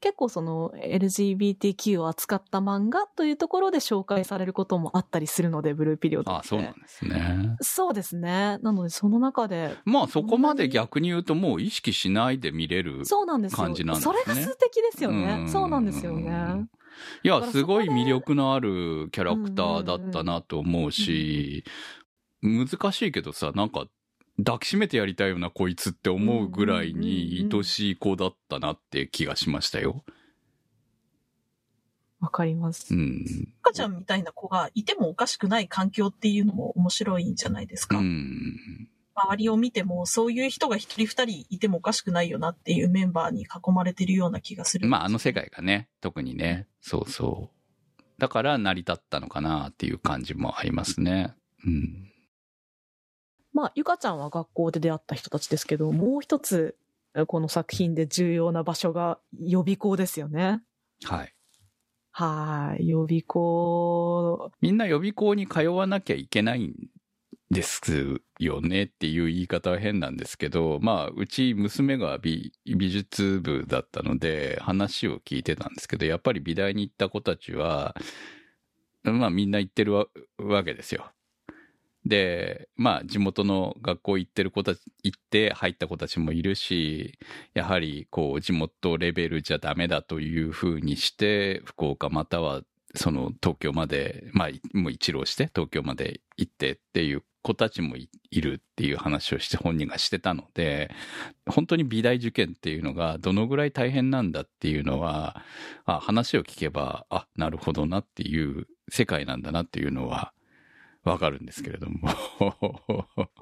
[0.00, 6.40] 結構その LGBTQ を扱った漫画というところで紹介されることもあったりするので、ブルーピリオドって。
[6.40, 7.56] あそうなんですね。
[7.62, 8.58] そうですね。
[8.62, 13.06] なので、その中で、まあそこまで逆に言うともう意識しないで見れる。
[13.06, 13.56] そうなんですよ。
[13.56, 15.44] 感じなんですねそれが素敵ですようね。
[15.44, 16.66] んそうなんですよね。
[17.22, 21.64] いや、らすごい魅力のあるキャラクターだったなと思うし、
[22.42, 23.86] 難しいけどさ、なんか、
[24.44, 30.04] 抱きしめてやりたいよな、こいつって思うぐらいに愛しい子だったなって気がしましたよ。
[32.20, 32.96] わかりますう。
[32.96, 33.24] ん。
[33.62, 37.98] 赤ちゃんみたいな子がいてもおかしくない環境っていうのも面白いんじゃないですうか。
[37.98, 38.88] ん。
[39.14, 44.88] 周りを見ても、そういう人が一人二人いてもおかしくないよなっていうメンバーに囲まれてるような気がする。
[44.88, 47.54] まああの世界がね、特にね、そうそう。
[48.18, 51.34] だから成り立ったのかなっていう感じもありますね。
[51.64, 52.10] うん。
[53.52, 56.76] まあ、ゆかちゃんは学校で出会った人たちですけど、もう一つ、
[57.28, 60.60] この作品で重要な場所が予備校ですよね。
[61.04, 61.34] はい。
[62.10, 62.88] はい。
[62.88, 66.74] 予備校、みんな予備校に通わなきゃいけないん
[67.54, 77.94] ですよねっていう言い方は変なんですけど、まあ、うち娘が美術部だったので話を聞いてたんですけど、やっぱり美大に行った子たちは、
[79.02, 80.06] まあみんな行ってるわ
[80.38, 81.06] わけですよ。
[82.06, 87.18] で、まあ地元の学校行ってる子たち、行って入った子たちもいるし、
[87.54, 92.62] やはりこう地元レベルじゃダメだというふうにして、福岡または
[92.94, 100.90] その東京まで、まあもう一浪して東京まで行ってっていう子たちもいいるっていう話をして本人がしてたので、
[101.46, 105.42] 本当に美大受験っていうのがどのぐらい大変なんだっていうのは、
[105.84, 110.32] あ話を聞けば、あ、なるほどなっていう世界なんだなっていうのは
[111.04, 112.08] わかるんですけれども。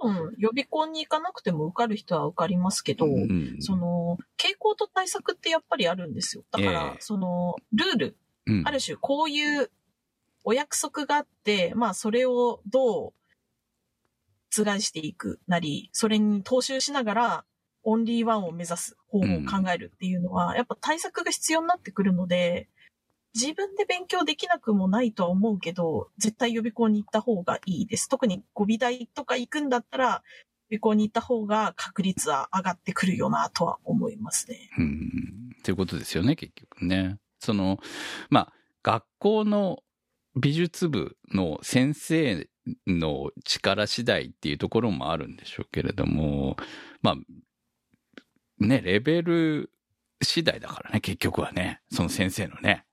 [0.03, 0.35] うん。
[0.37, 6.43] 予備校に行かなくても受かる人は受かりますけど、うんその、傾向と対策ってやっぱりあるんですよ。
[6.51, 9.71] だから、ええその、ルール、うんある種こういう
[10.43, 13.13] お約束があって、まあそれをどう
[14.53, 17.45] 覆していくなり、それに踏襲しながら
[17.85, 22.69] オンリーワンを目指す方法を考えるっていうのは、やっぱ対策が必要になってくるので、
[23.35, 28.09] 自分で勉強できなくもないとは思うけど、絶対予備校に行った方がいいです。
[28.09, 30.23] 特に語尾大とか行くんだったら、
[30.69, 34.71] 予備校に行った方が確率は上がってくるよなとは思いますね。
[34.79, 35.57] うん。
[35.63, 37.19] ということですよね、結局ね。
[37.41, 37.79] その、
[38.31, 39.83] まあ、学校の
[40.37, 42.49] 美術部の先生
[42.87, 46.57] の力次第っていうところもあるんでしょうけれども、
[47.03, 49.71] まあ、ね、レベル
[50.23, 51.81] 次第だからね、結局はね。
[51.91, 52.85] その先生のね。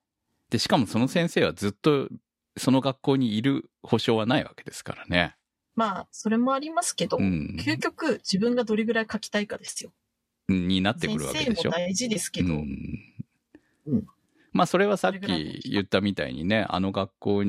[0.50, 2.10] で、しかもその先生はずっと
[2.58, 5.36] その学校にいる保証はないわけですからね。
[5.76, 7.56] まあ、それもありますけど、うん。
[7.60, 9.92] 究極自分がどれぐらい書きたいかですよ。
[10.50, 11.74] になってくるわけでしょ先生も。
[11.76, 12.68] 大事ですけど、うん
[13.88, 14.08] うん
[14.52, 17.44] まあそれはさっき言ったみたいにね、あの学校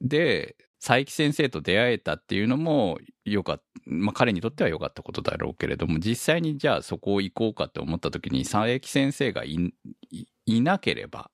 [0.00, 9.72] で佐伯先生と出会えたっていうのもよかった、まあ彼にとっては良かったことだろうけれども、実際にじゃあそこを行こうかって思った時に佐伯先生がい
[10.10, 11.30] いいなければ、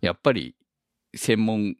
[0.00, 0.56] やっぱり
[1.14, 1.76] 専門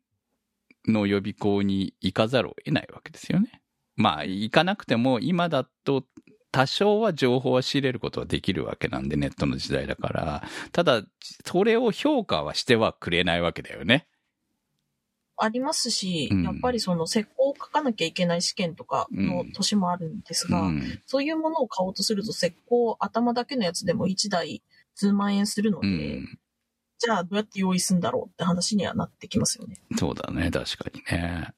[0.86, 3.62] の予備校に行かざるを得ないわけですよね。
[3.96, 6.04] まあ行かなくても今だと
[6.50, 10.42] 多少は情報は仕入れることはできるわけなんで、ネットの時代だから。
[10.72, 11.02] ただ、
[11.46, 14.06] それを評価はしてはくれないわけだよね。
[15.44, 21.00] ありますし、うんやっぱりその石膏を書かなきゃいけない試験とかの年もあるんですが、うん。
[21.06, 24.62] そういうものを買おうとすると石膏頭だけのやつでも1台
[24.94, 26.38] 数万円するのうで、ん。
[26.98, 29.76] じゃあどうやって用意するんだろうって話にはなってきますよね。
[29.98, 31.52] そうだね、確かにね。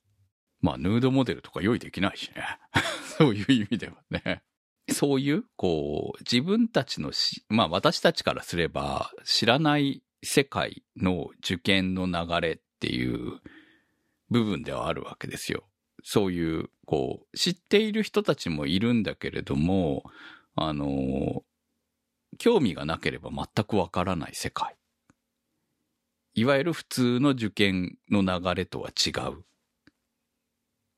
[0.60, 2.42] まあ、ヌードモデルとか用意できないしね。
[3.18, 4.42] そういう意味ではね。
[4.90, 13.40] そういう、こう、自分たちのし、まあ私たちからすれば知らない世界の受験の流れっていう
[14.34, 15.62] 部分ではあるわけですよ。
[16.02, 20.02] そういう、こう、知っている人たちもいるんだけれども、
[20.56, 21.44] あの、
[22.36, 24.76] 興味がなければ全くわからない世界。
[26.34, 29.44] いわゆる普通の受験の流れとは違う。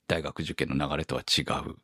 [0.09, 1.77] 大学受験の流れとは違う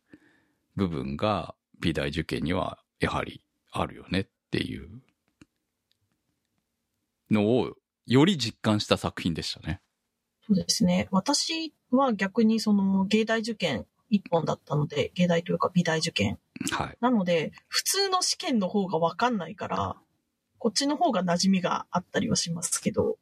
[0.75, 4.88] 部分が美大受験にはやはりあるよねっていう
[7.31, 7.75] のを
[8.07, 9.83] より実感した作品でしたね。
[10.55, 11.09] そうですね。
[11.11, 16.38] 私は逆にその芸大受験一本だったので、芸大というか美大受験。
[16.71, 16.97] はい。
[17.01, 19.97] なので、普通の試験の方がわかんないから、
[20.59, 23.17] こっちの方が馴染みがあったりはしますけど、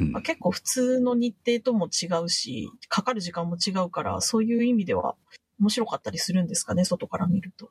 [0.00, 5.16] うんまあ、結構普通の日程とも違うし、かかる時間も違うから、そういう意味では
[5.60, 7.70] 面白かったりするんですかね、外から見ると。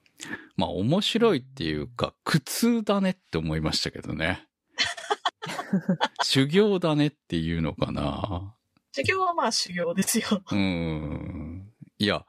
[0.57, 4.45] まあ面白いっていうか苦痛だねって思いましたけどね。
[6.23, 8.55] 修行だねっていうのかな。
[8.93, 10.25] 授業はまあ修行ですよ。
[10.51, 11.71] うーん。
[11.97, 12.25] いや、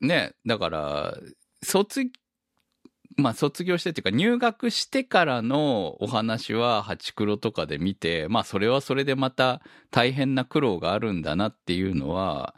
[0.00, 1.18] ね、だから、
[1.62, 2.10] 卒、
[3.16, 12.54] まあ卒業してっていうか入学してからのお話はハチクロとかで見て、まあそれはそれでまた大変な苦労があるんだなっていうのは、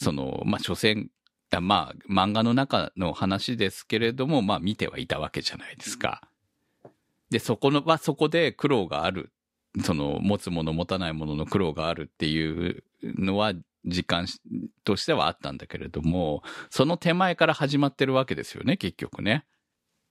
[0.00, 1.10] その、まあ所詮、
[1.50, 6.27] あまあ漫画の中の話ですけれども、まあ見てはいたわけじゃないですか。
[7.30, 9.32] で、そこのはそこで苦労がある。
[9.84, 13.52] その持つもの持たないものの苦労があるっていうのは
[13.84, 14.40] 実感し
[14.82, 19.44] としてはあったんだけれども、その手前から始まってるわけですよね、結局ね。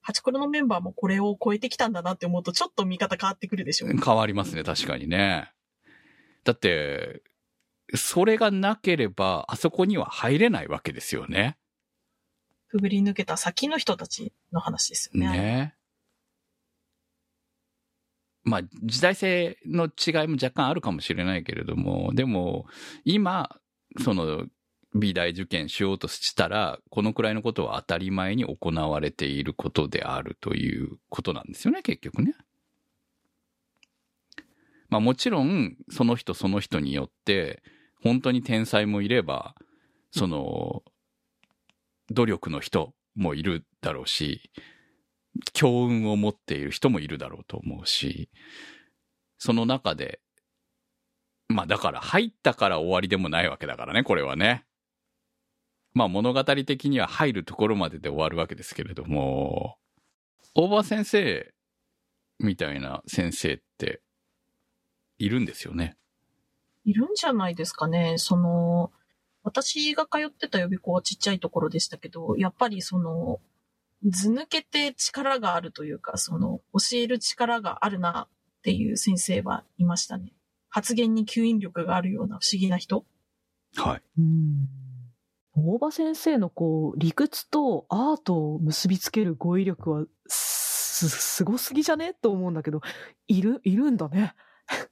[0.02, 4.00] ハチクロのメンバーもこれを超えてきたんだなって思うと、ちょっと見方変わってくるでしょうね。
[4.04, 5.52] 変わりますね、確かにね。
[6.44, 7.24] だって、
[7.94, 11.58] それがなければ、あそこには入れないわけですよね。
[12.70, 15.32] くぐり抜けた先の人たちの話ですよね。
[15.32, 15.77] ね。
[18.48, 22.66] まあ、時代性の違いも若干あるかもしれないけれども、でも、
[23.04, 23.60] 今、
[24.00, 24.46] その、
[24.96, 32.36] 美大受験しようとしたら、このくらいのことは当たり前に行われていることであるということなんですよね、結局ね。
[34.88, 37.62] まあもちろん、その人その人によって、
[38.02, 39.56] 本当に天才もいれば、
[40.12, 40.84] その、
[42.12, 44.50] 努力の人もいるだろうし、
[45.54, 48.30] 強運を持っている人もいるだろうと思うし、
[49.38, 50.20] その中で、
[51.50, 54.66] まあだから入ったから終わりでもないわけだからね、これはね。
[55.94, 59.78] まあ物語的には入るところまでで終わるわけですけれども、
[60.54, 61.54] 大場先生
[62.40, 64.02] みたいな先生って
[65.18, 65.98] いるんですよね。
[66.86, 68.16] いるんじゃないですかね。
[68.18, 68.92] その、
[69.44, 73.40] 私が通ってた予備校はちっちゃいところでしたけど、やっぱりその、
[74.06, 80.34] 図抜けて力があるというか、その、教える力があるなっていう先生はいましたね。
[80.70, 83.06] 発言に吸引力があるような不思議な人。
[83.76, 84.02] はい。
[84.20, 84.68] うん。
[85.56, 92.14] 大場先生のこう、理屈とアートを結びつける語彙力は、す、すごすぎじゃね？
[92.14, 92.82] と思うんだけど、
[93.28, 94.36] いる、いるんだね。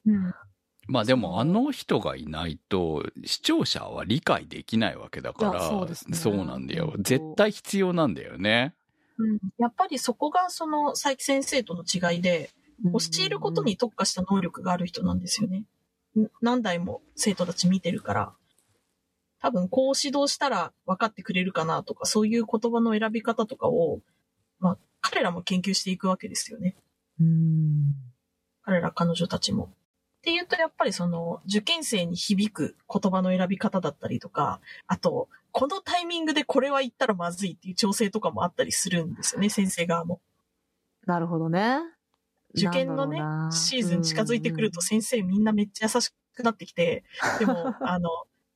[0.05, 0.33] うん。
[0.87, 5.67] まあでもあの人がいないと視聴者は理解できないわけだから。
[5.67, 8.75] そうねそうなんだよ絶対必要なんだよね。
[9.18, 12.49] うん、やっぱりそこがその佐伯先生との違いで、
[12.84, 15.63] 教えることに特化した能力がある人なんですよね。
[16.20, 18.34] ん何代も生徒たち見てるから、
[19.41, 23.99] 多分こう指導したら分かってくれるかなとか、そういう言葉の選び方とかを、
[24.59, 26.76] まあ、彼らも研究していくわけですよね。
[27.20, 27.93] うん。
[28.63, 29.66] 彼ら彼女たちも。
[29.66, 40.19] っていうと、やっぱりその、受験生に響く言葉の選び方だったりとか、あと、このタイミングでこれは言ったらまずいっていう調整とかもあったりするんですよね、先生側も。
[41.05, 41.79] なるほどね。
[42.53, 43.19] 受験のね
[43.51, 47.05] シーズン近づいてくると先生みんなめっちゃ優しくなってきて、
[47.39, 48.09] でも、 あの、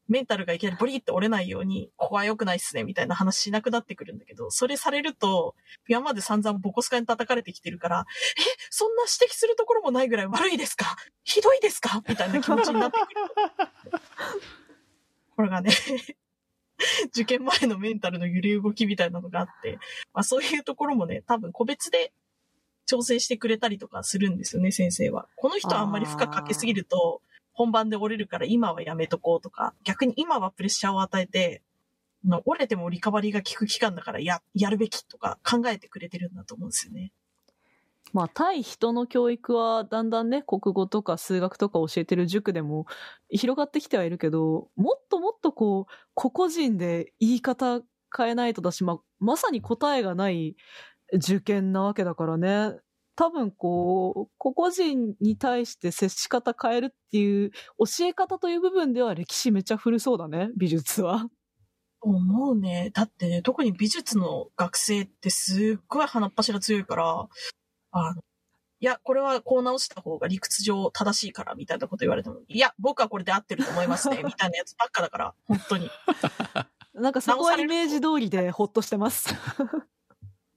[0.09, 5.55] メンタルがいきなりボリって折れないように、ここは良くないっすね、みたいな話しなくなってくるんだけど、それされると、
[5.87, 10.97] 今まで散々ボコスカに叩かれてきてるから、え、そんな指摘するところもないぐらい悪いですか？
[11.23, 12.03] ひどいですか？
[12.09, 14.01] みたいな気持ちになってくる。
[15.37, 15.71] これがね、
[17.09, 19.77] 受験前のメンタルの揺れ動きみたいなのがあって、
[20.13, 22.13] まあそういうところもね、多分個別で
[22.85, 25.27] 調整してくれたりとかするんですよね、先生は。
[25.35, 27.21] この人はあんまり負荷かけすぎると、
[27.53, 31.61] 本番で折れるから今はやめとこうとか、逆に今はプレッシャーを与えて、
[32.45, 37.11] 折れてもリカバリーが効く期間だからや、やるべきとか考えてくれてるんだと思うんですよね。
[38.13, 42.85] まあ、対人の教育はだんだんね、国語とか数学とか教えてる塾でも
[43.29, 47.81] 広がってきてはいるけど、もっともっとこう、個々人で言い方
[48.15, 50.55] 変えないとだし、まあ、まさに答えがない
[51.13, 52.75] 受験なわけだからね。
[53.15, 61.27] 多分こう、個々人に対して接し方変えるっていう教え方という部分では歴史めっちゃ古そうだね、美術は。
[62.01, 62.91] 思うね。
[62.93, 67.27] だってね、特に美術の学生ってすっごい鼻っ柱強いから、
[67.91, 68.21] あの、
[68.81, 75.89] いや、これはこう直した方が理屈上正しいから、みたいなこと言われても、いや、僕はこれで合ってると思いますね、 みたいなやつばっかだから、本当に。
[76.93, 79.33] なんかそこはイメージ通りでほっとしてます。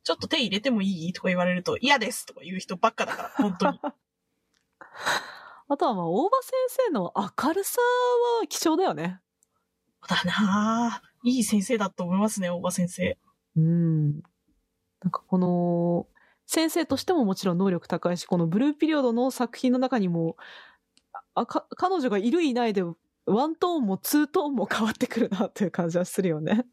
[0.04, 3.80] ちょっと手入れてもいいとか言われると、嫌ですとか言う人ばっかだから、本当に。
[5.68, 6.52] あとはまあ、大場先
[6.86, 7.80] 生の明るさ
[8.40, 9.20] は貴重だよね。
[10.08, 11.28] だなぁ。
[11.28, 13.16] いい先生だと思いますね、大場先生。
[13.56, 14.12] うん。
[14.14, 16.06] なんかこの、
[16.46, 20.36] 先生としてももちろん能力高いし、このブルーピリオドの作品の中にも、
[21.34, 22.82] あか彼女がいるいないで、
[23.26, 26.66] ワントーンもツートーンも変わってくるなという感じはするよね。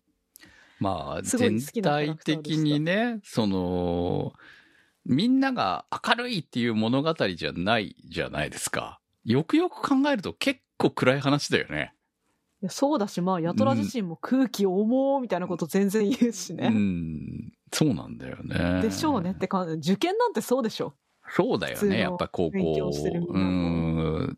[0.80, 4.34] まあ、全体的にね、その、
[5.06, 9.00] みんなが明るいっていう物語じゃないじゃないですか。
[9.26, 11.94] よくよく考えると結構暗い話だよね。
[12.62, 16.70] いやそうだし、まあ、ヤトラ自身も空気重うみたいなこと全然言うしうね。
[16.70, 17.52] ん。
[17.72, 18.82] そうなんだよね。
[18.82, 19.92] でしょうねって感じ。
[19.92, 20.96] 受験なんてそうでしょ。
[21.32, 22.00] そうだよね。
[22.00, 22.92] やっぱ高校。
[23.30, 24.38] うん。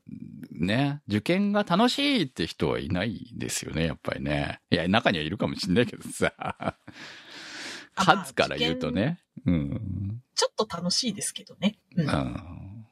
[0.51, 1.01] ね。
[1.07, 4.59] 受験が楽しいって人はいないですよね、やっぱりね。
[4.69, 6.33] いや、中にはいるかもしんないけどさ。
[7.95, 9.19] 数から言うとね。
[9.45, 10.21] うん。
[10.35, 11.77] ちょっと楽しいですけどね。
[11.95, 12.09] うん。
[12.09, 12.85] うん。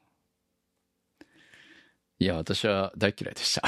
[2.19, 3.67] いや、私は大嫌いでした。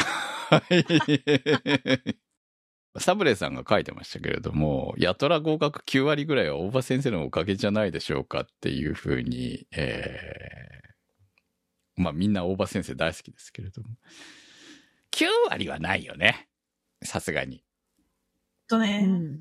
[2.94, 13.90] はいサブレーさんが書いてましたけれども、やトラ合格9割ぐらいは大場先生のおかげじゃないでしょうかっていうふうに、えー、まあみんな大場先生大好きですけれども。
[15.12, 16.50] 9割はないよね。
[17.04, 17.64] さすがに。
[18.68, 19.40] とうね、ん。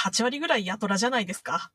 [0.00, 1.72] 8割ぐらいヤトラじゃないですか。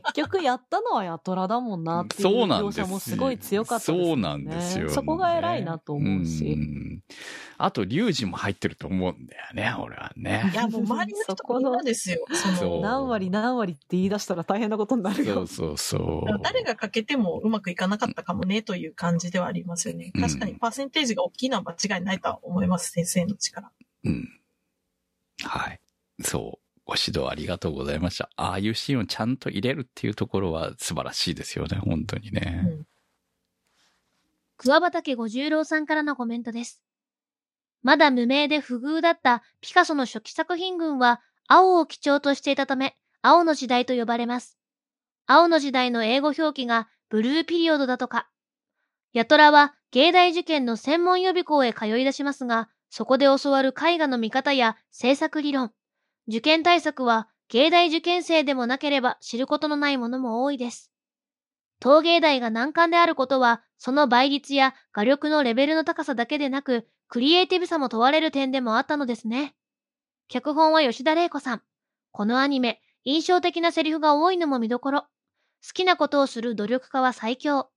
[0.00, 4.04] 結局やったのはヤトラだもんなっていうそうなんです描写もすごい強かったですよね。
[4.06, 4.90] そうなんですよ、ね。
[4.92, 6.44] そこが偉いなと思うし。
[6.44, 7.02] ん
[7.56, 10.54] あと、リュウジも入ってると思うんだよね、俺はねい。
[10.54, 12.26] や、もう周りの人みんなですよ。
[12.34, 15.46] その、何割何割って言い出したら大変なことになるよそう。
[15.46, 16.42] そうそう。
[16.42, 20.12] 誰がかけてもうまくいかなかったかもね、という感じではありますよね。
[20.14, 23.70] うん確かにパーセンテージが大きいのは間違いないとは思います、先生の力。
[24.04, 24.40] うん。
[25.42, 25.80] はい。
[26.22, 26.63] そう。
[26.84, 28.28] ご指導ありがとうございました。
[28.36, 32.64] ああいうシーンをちゃんと入れるっていうところは素晴らしいですよね、本当にね。
[32.66, 32.86] うん
[34.56, 36.80] 桑畑五十郎さんからのコメントです。
[37.82, 44.56] まだ無名で不遇だったピカソの初期作品群は青を基調としていたため、青の時代と呼ばれます。
[45.26, 48.28] 青の時代の英語表記がブルーピリオドだとか。
[49.12, 55.72] ヤトラは芸大受験の専門予備校へ通い出しますが、そこで教わる絵画の見方や制作理論、
[56.28, 60.90] 受験対策は芸大受験生でもなければ知ることのないものも多いです。
[61.80, 69.54] 陶芸大が難関であることは、その倍率や画力のレベルの高さだけでなく、クリエイティブさも問われる点でもあったのですね。
[70.28, 71.62] 脚本は吉田玲子さん。
[72.10, 75.00] このアニメ、印象的なセリフが多いのも見どころ。
[75.02, 77.68] 好きなことをする努力家は最強。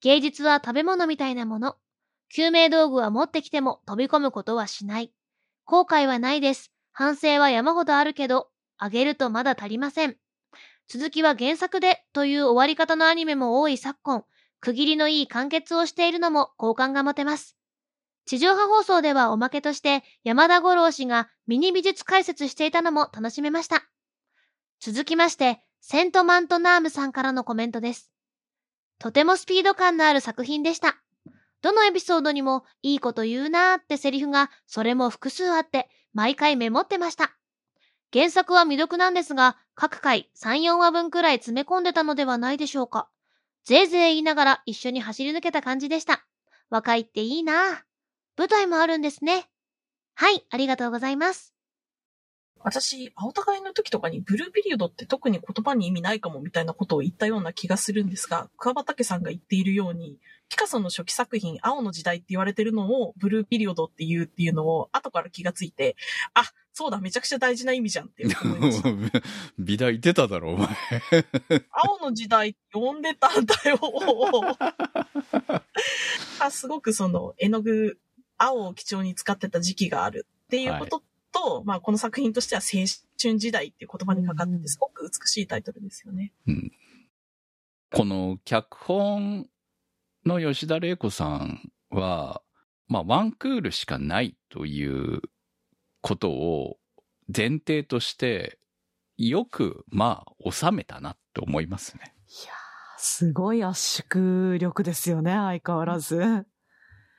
[0.00, 1.76] 芸術は食べ物みたいなもの。
[2.28, 5.12] 救命道具は持ってきても飛び込むことはしない。
[5.64, 6.72] 後悔はないです。
[6.98, 10.16] 反省は山ほどあるけど、あげるとまだ足りません。
[10.88, 14.24] 続きは原作でという終わり方のアニメも多い昨今、
[14.60, 17.54] 区切りのいい完結をしているのも好感が持てます。
[18.24, 23.82] 地上波放送ではおまけとして山田五郎氏がミニ美術解説していたのも楽しめました。
[24.80, 28.10] 続きまして、セントマントナームさんからのコメントです。
[28.98, 30.96] とてもスピード感のある作品でした。
[31.62, 37.36] どのエピソードにもいいこと言うなーってセリフがそれも複数あって毎回メモってました。
[38.12, 43.08] 原作は未読なんですが、各回3、4話分くらい詰め込んでたのではないでしょうか。
[43.64, 46.24] ぜいぜい言いながら一緒に走り抜けた感じでした。
[46.70, 47.78] 若いっていいなぁ。
[48.36, 49.48] 舞台もあるんですね。
[50.14, 51.55] はい、ありがとうございます。
[52.60, 65.96] 私、青互いの時とかにブルーピリオドって特に言葉に意味ないかもみたいなことを言ったような気がするんですが、桑畑さんが言っているように、ピカソの初期作品、青の時代って言われてるのをブルーピリオドって言うっていうのを後から気がついて、
[66.34, 68.90] あ、そうだ、めちゃくちゃ大事な意味じゃんって思いました。
[69.58, 70.68] 美大出ただろ、お前。
[71.70, 73.78] 青の時代読んでたんだよ。
[76.38, 77.98] あすごくその絵の具、
[78.38, 81.02] 青を基調に使ってた時期があるっていうこと
[81.36, 82.86] と、まあこの作品としては青
[83.20, 86.32] 春時代っていう言葉にかかっててすごく美しいタイトルですよね。
[86.46, 86.72] うん
[87.92, 89.46] この脚本
[90.24, 92.42] の吉田玲子さんは、
[92.88, 95.22] まあ、ワンクールしかないという
[96.00, 96.76] ことを
[97.34, 98.58] 前提として、
[99.16, 102.14] よく、まあ、収めたなって思いますね。
[102.28, 102.54] いやー、
[102.98, 106.44] すごい圧縮力ですよね、相変わらず。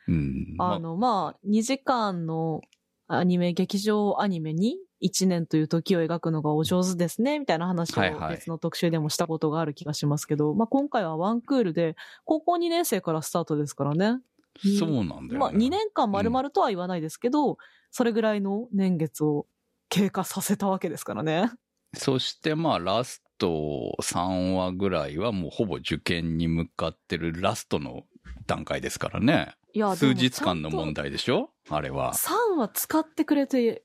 [0.08, 0.56] うん。
[0.60, 2.62] あの、まあ、2時間の
[3.08, 11.96] アニメ、劇場アニメに1年という時を描くのがお上手ですね、みたいな話はいはいを別の特集でもしたことがある気がしますけど、まあ今回はワンクールで、
[12.26, 14.20] 高校2年生からスタートですからね。
[14.80, 15.38] そうなんだよ、ね。
[15.38, 17.58] まあ2年間丸々とは言わないですけど、
[17.92, 19.46] それぐらいの年月を
[19.90, 21.52] 経過させたわけですからね。
[21.96, 28.04] そしてまあラスト3話ぐらいはもうほぼ受験に向かってるラストの
[28.46, 29.56] 段階ですからね。
[29.96, 31.06] 数日間の問題。
[31.06, 31.50] 題でしょ？
[31.70, 32.14] あれは。
[32.14, 33.84] 3は使ってくれて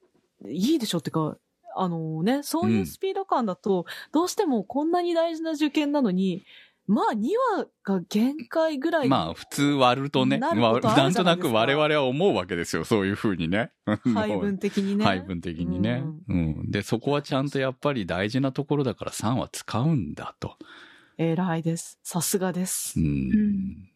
[0.48, 1.36] いいでしょってか、
[1.76, 6.42] あのね、そういうスピード感だと、どうしてもこんなに大事な受験なのに、
[6.88, 7.28] まあ2
[7.58, 9.08] 話が限界ぐらい。
[9.08, 12.84] まあ普通割るとね、ななんとなく我々は思うわけですよ。
[12.84, 13.70] そういうふうにね。
[14.14, 15.04] 配分的にね。
[15.04, 16.70] 配分的にね、うん。
[16.70, 20.56] で、そこはちゃんとやっぱり大事なところだから3は使うんだと。
[21.18, 21.98] 偉いです。
[22.02, 23.02] さすがですう。
[23.02, 23.06] ん。
[23.06, 23.88] うん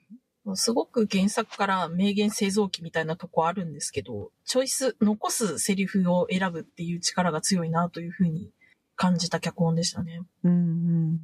[0.55, 8.51] すごく原作から名言製造機みたいなとこあるんですけど、チョイス、残すセリフを選ぶっていう力が強いなというふうに
[8.95, 10.21] 感じた脚本でしたね。
[10.45, 11.19] うんうんうん。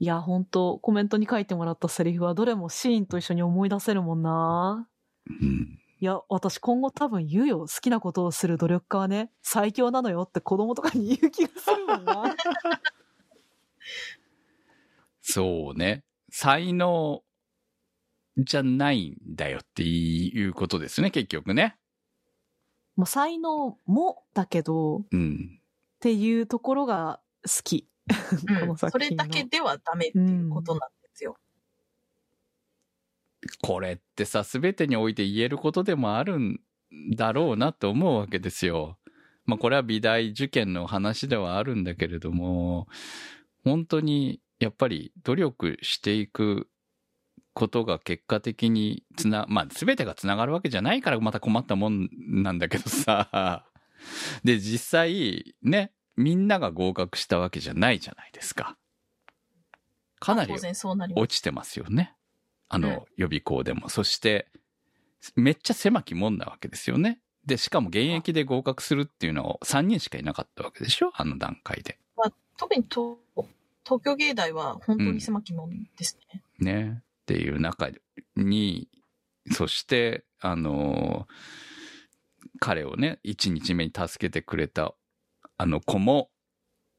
[0.00, 4.88] いや、本当コメントに書いてもらったセリフはどれもシーンと一緒に思い出せるもんな。
[5.28, 7.60] うんいや、私今後多分言うよ。
[7.60, 12.34] 好きなことをする努力家はね、最強なのよって子供とかに言う気がするもんな。
[15.20, 16.02] そうね。
[16.30, 17.22] 才能
[18.36, 21.76] じゃないんだよっていうことですね、結局ね。
[22.96, 25.60] もう才能もだけど、っうん。
[26.00, 27.88] ていうところが好き。
[28.60, 31.36] この作それだけではダメっていうことなんですよ。
[33.62, 36.60] これってさ、すべてにおいて言えることでもあるん
[37.16, 38.98] だろうなと思うわけですよ。
[39.46, 42.88] まあこれは美大受験の話ではあるんだけれども、
[43.64, 46.68] 本当にやっぱり努力していく
[47.60, 53.66] ことが結果的につな、まあ全てがつながるわけじゃないからまた困ったもんなんだけどさ。
[54.44, 58.78] で、実際ね、みんなが合格したわけじゃないじゃないですか。
[60.20, 60.54] かなり。
[61.16, 62.14] 落ちてますよね。
[62.70, 63.90] あの、予備校でも。
[63.90, 64.48] そして、
[65.36, 67.20] めっちゃ狭きもんなわけですよね。
[67.44, 71.12] で、しかも現役で合格するっていうのを3人しかいなかったわけでしょ？
[71.14, 71.98] あの段階で。
[72.56, 73.16] 特に東
[73.84, 76.42] 東京芸大は本当に狭きもんですね。
[76.58, 77.02] ね。
[77.30, 77.90] っていう中
[78.34, 78.88] に、
[79.52, 81.28] そして、あの
[82.58, 84.94] 彼をね、1日目に助けてくれた
[85.56, 86.30] あの子も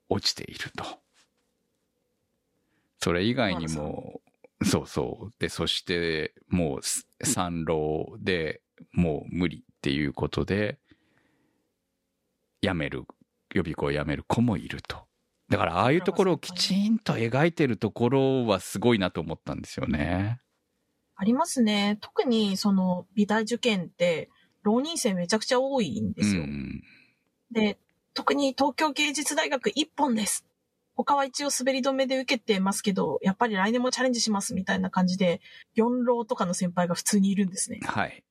[0.07, 0.85] 落ちていると。
[2.99, 4.21] それ以外にも、
[4.63, 5.31] そうそう。
[5.37, 8.61] で、そして、もうす三浪で
[8.93, 10.79] もう無理っていうことで、
[12.61, 13.03] 辞める、
[13.53, 15.10] 予備校を辞める子もいると。
[15.51, 20.39] だから、ああいうところをきちんと描いてるところはすごいなと思ったんですよね。
[21.15, 21.97] ありますね。
[21.99, 24.29] 特にその美大受験って
[24.63, 26.43] 浪人生めちゃくちゃ多いんですよ。
[26.43, 26.81] うん。
[27.51, 27.77] で、
[28.13, 30.45] 特に東京芸術大学一本です。
[30.95, 35.41] 他は一応滑り止めで受けてますけど、やっぱり来年もチャレンジしますみたいな感じで、
[35.75, 37.79] 4浪とかの先輩が普通にいるんですね。
[37.83, 38.23] はい。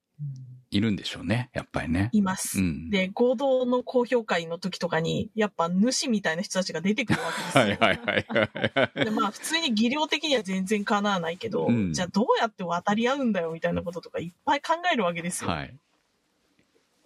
[0.71, 1.51] いるんでしょうね。
[1.53, 2.11] やっぱりね。
[2.13, 2.61] います。
[2.61, 2.91] うん。
[2.91, 7.65] で、合同の公表会の時とかに、やっぱ主みたいな人たちが出てくるわけですよ。
[7.81, 9.05] はいはいはいはい。
[9.05, 15.51] で、まあ普通に技量的には全然叶わないけど、うんじゃあどうやって渡り合うんだよみたいなこととかいっぱい考えるわけですよ。
[15.51, 15.77] はい。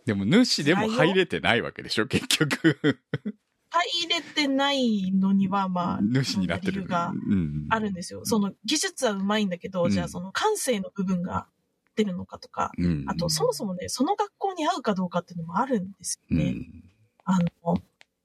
[0.04, 3.00] でも、主でも入れてないわけでしょ、結局。
[3.70, 6.72] 入れてないのには、まあ、主になってる。
[6.72, 7.66] 理由がうん。
[7.70, 8.20] あるんですよ。
[8.24, 11.46] その技術はうまいんだけど、うんじゃあその感性の部分が
[11.96, 13.04] 出るのかとか、うん。
[13.06, 16.50] あとそもそもね、その学校に合うかどうかっていうのもあるんですうよね。
[16.50, 16.84] ん。
[17.24, 17.78] あの、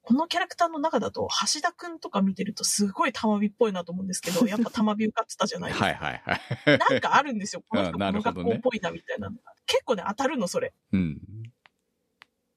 [0.09, 5.85] このキャラクターの中だと、橋田くんとか見てるとすごい玉火っぽいなと思うんですけど、 やっぱ玉火受かってたじゃないですか。
[5.85, 6.79] はいはいはい。
[6.79, 7.63] なんかあるんですよ。
[7.69, 9.53] この人あこの学校っぽいなみたいなのが。
[9.67, 10.73] 結構ね、当たるの、それ。
[10.91, 11.19] うん。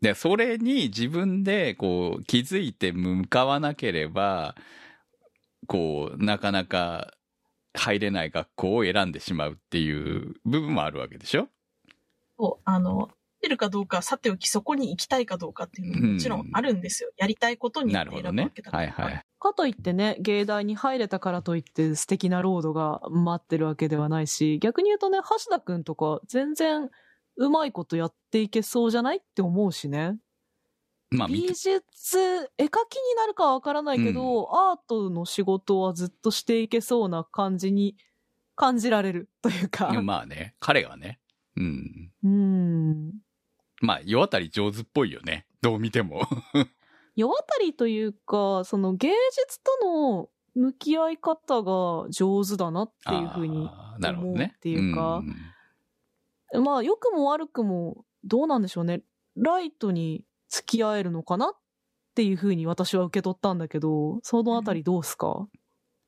[0.00, 4.56] で、それに自分で、こう、気づいて向かわなければ、
[5.66, 7.12] こう、なかなか
[7.75, 11.49] 入れない学校を選んでしまうっていう部分もあるわけでしょ？
[12.39, 13.11] そう、あの、
[13.41, 17.11] 出るかどうか、さておきそこに行きたいかどうかっていうのももちろんあるんですよ。
[17.16, 18.70] やりたいことに選ぶわけだ。
[18.70, 18.79] から。
[18.79, 19.25] はいはい。
[19.41, 26.89] かといってね、芸大に入れたからといって素敵なロードが待ってるわけではないし、逆に言うとね、橋田くんとか全然
[27.37, 30.16] うまいことやっていけそうじゃないって思うしね。
[31.12, 31.70] まあ、美術、
[32.58, 37.96] 絵描きになるかはわからないけど、アートの仕事はずっとしていけそうな感じに
[38.54, 39.92] 感じられるというか。
[40.02, 41.20] まあね、彼はね。
[41.56, 42.12] うん。
[42.24, 43.12] うん。
[43.80, 45.46] まあ、世渡り上手っぽいよね。
[45.60, 46.22] どう見ても。
[47.14, 54.34] 世渡りというか、その芸術との向き合い方が上手だなっていうふうにあーなるほどね。
[54.34, 59.02] 思うっていうかんまあ、良くも悪くも、どうなんでしょうね。
[59.36, 61.50] ライトに付き合えるのかなっ
[62.14, 65.48] ていうふうに私は受け取ったんだけど、そのあたりどうすか、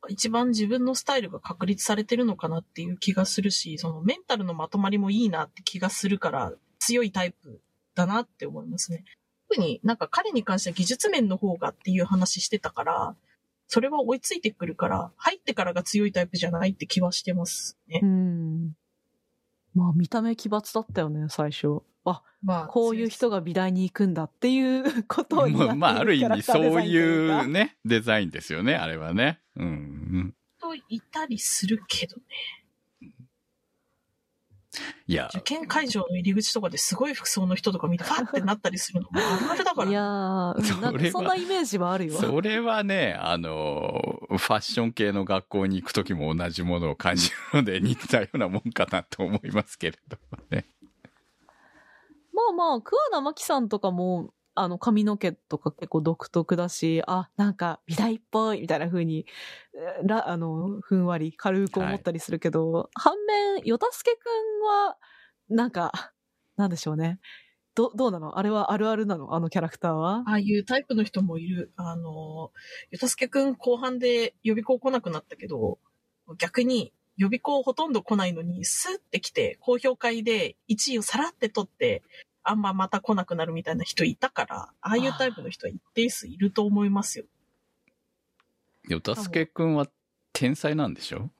[0.07, 7.63] 一番自分のスタイルが確立されてるのかなっていう気がするし、そのメンタルのまとまりもいいなって気がするから、強いタイプ
[7.95, 9.05] だなって思いますね。
[9.49, 13.17] 特になんか彼に関しては技術面の方がっていう話してたから、
[13.67, 18.07] それは追いついてくるから、入ってからが強いタイプじゃないって気はしてますねう。
[18.07, 18.77] ん。
[19.75, 21.83] まあ、見た目奇抜だったよね、最初。
[22.05, 29.41] あ、まあ、こういう人が美大に行くんだっていう ことをまあ、まあ、ある意味そうういうね、デザインですよね、あれはね。
[29.57, 30.35] うん。
[30.61, 32.23] といたりするけどね。
[35.07, 39.91] いや、受験会場の入り口とかですごい服装の人とか見て、ファってなったりするのもあるだから。
[39.91, 42.15] いやー、うんなんかそんなイメージはあるよ。
[42.15, 50.65] それはね、あの、ファッション系の学校に行くときも同じものを感じるので似たようなもんかなと思いますけれどもね。
[52.35, 59.27] まあまあ、桑名真紀さんとかも、あの、髪の毛とか結構独特だし、あ、なんか美大っぽいみたいな風に、
[60.05, 64.97] ら、あの、ふんわり軽く思ったりするけど、反面、よたすけくんは、
[65.49, 66.13] なんか、
[66.57, 67.21] なんでしょうね。
[67.75, 68.39] ど、どうなの？
[68.39, 69.35] あれはあるあるなの？
[69.35, 70.23] あのキャラクターは？
[70.27, 71.73] ああいうタイプの人もいる。
[71.77, 72.53] あの、
[72.93, 75.81] ゆたすけくん後半で予備校来なくなったけど、
[76.39, 82.03] 逆に予備校ほとんど来ないのに、スッて来て、公表会で1位をさらって取って、
[82.43, 87.25] あんままた来なくなるみたいな人いたから、ああいうタイプの人は一定数いると思いますよ。
[88.89, 89.89] よたすけくんは
[90.33, 91.31] 天才なんでしょ？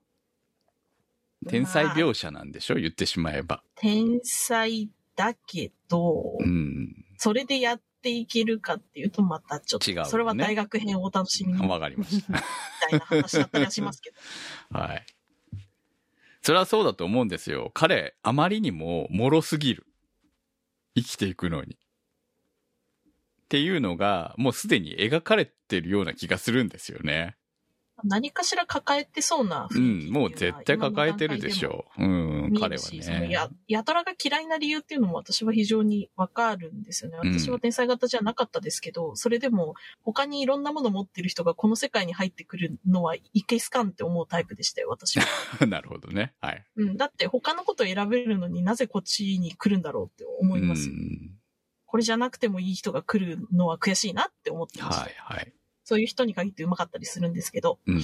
[1.47, 2.77] 天才描写なんでしょ？
[2.77, 3.63] 言ってしまえば。
[3.75, 7.05] 天才だけど、うん。
[7.19, 12.33] それでやっていけるかっていうとまたちょっと、違うよねそれは大学編をお楽しみにみわかりました。
[12.33, 14.17] たいな話だったりはしますけど。
[14.79, 15.07] はい。
[16.45, 17.71] それはそうだと思うんですよ。
[17.73, 19.87] 彼、あまりにも脆すぎる。
[20.95, 21.79] 生きていくのに。
[23.45, 27.39] っていうのが、もうすでに描かれてるような気がするんですよね。
[28.05, 32.05] 何かしら抱えてそうなううん、もう絶対抱えてるでしょう。
[32.05, 32.07] う
[32.49, 33.31] ん、彼はね。
[33.31, 37.19] や、やたらが嫌いな理由っていうのも私は非常にわかるんですよね。
[37.23, 45.27] うん私は天才型じゃなかったですけど、それでも他にいろんなもの持ってる人がこの世界に入ってくるのはいけすかんって思うタイプでしたよ、私は。
[45.67, 46.35] なるほどね。
[46.41, 46.65] はい。
[46.77, 50.89] うん、だって他のことを選べるのになぜこっちに来るんだろうって思います。
[50.89, 51.39] うん
[51.95, 55.03] これじゃなくてもいい人が来るのは悔しいなって思ってました。
[55.03, 55.53] はい、はい。
[55.85, 57.79] そういう人に限ってうまかったりするんですけど。
[57.87, 58.01] うん。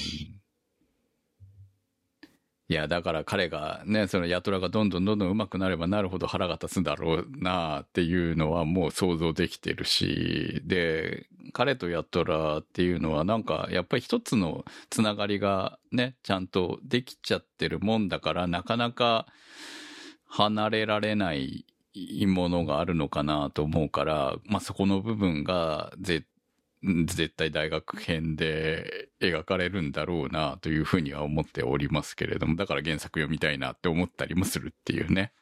[2.71, 19.27] いや、だから彼がね、そのヤトラがどんどんどんどん上手くなればなるほど腹が立つんだろうなっていうのはもう想像できてるし、で、彼とヤトラっていうのはなんかやっぱり一つのつながりがね、ちゃんとできちゃってるもんだからなかなか
[20.27, 21.67] 離れられない
[22.27, 26.25] ものがあるのかなと思うから、まあそこの部分がぜ
[26.83, 35.33] 絶対大学編で描かれるんだろうなというふうには思っておりますけれども、だから原作読みたいなって思ったりもするっていうね。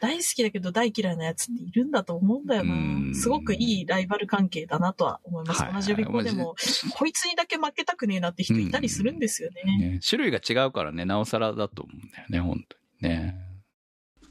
[0.00, 3.18] 大好きだけど大嫌いなやつっているんだと思うんだようんな。
[3.18, 5.62] すごくいいライバル関係だなとは思います。
[5.64, 6.54] はい同じ予備校でも、
[6.94, 9.64] こいつにだけ負けたくねえなって人いたりするんですよね。
[9.94, 12.76] ね種類が違うからね、なおさらだと思うんだよね、本当
[13.08, 13.34] にね。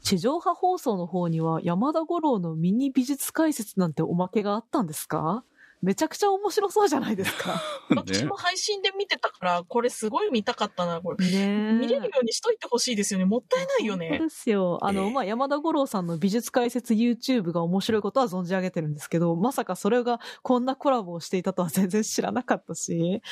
[0.02, 5.44] 地上波放送の方には山田五郎のミニ美術解説なんておまけがあったんですか？
[5.82, 7.62] めちゃくちゃ面白そうじゃないですか。
[7.90, 11.24] 私も配信で見てたから、これすごい見たかったな、これ。
[11.24, 13.24] ね見れるようにしといてほしいですよね。
[13.24, 14.08] もったいないよね。
[14.10, 14.78] 本当ですよ。
[14.82, 23.22] あの、ええまあ、山田五郎さんの美術解説 YouTube が面白いことは存じ上げてるんですけど、まさかそれがこんなコラボをしていたとは全然知らなかったし。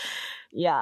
[0.58, 0.74] いや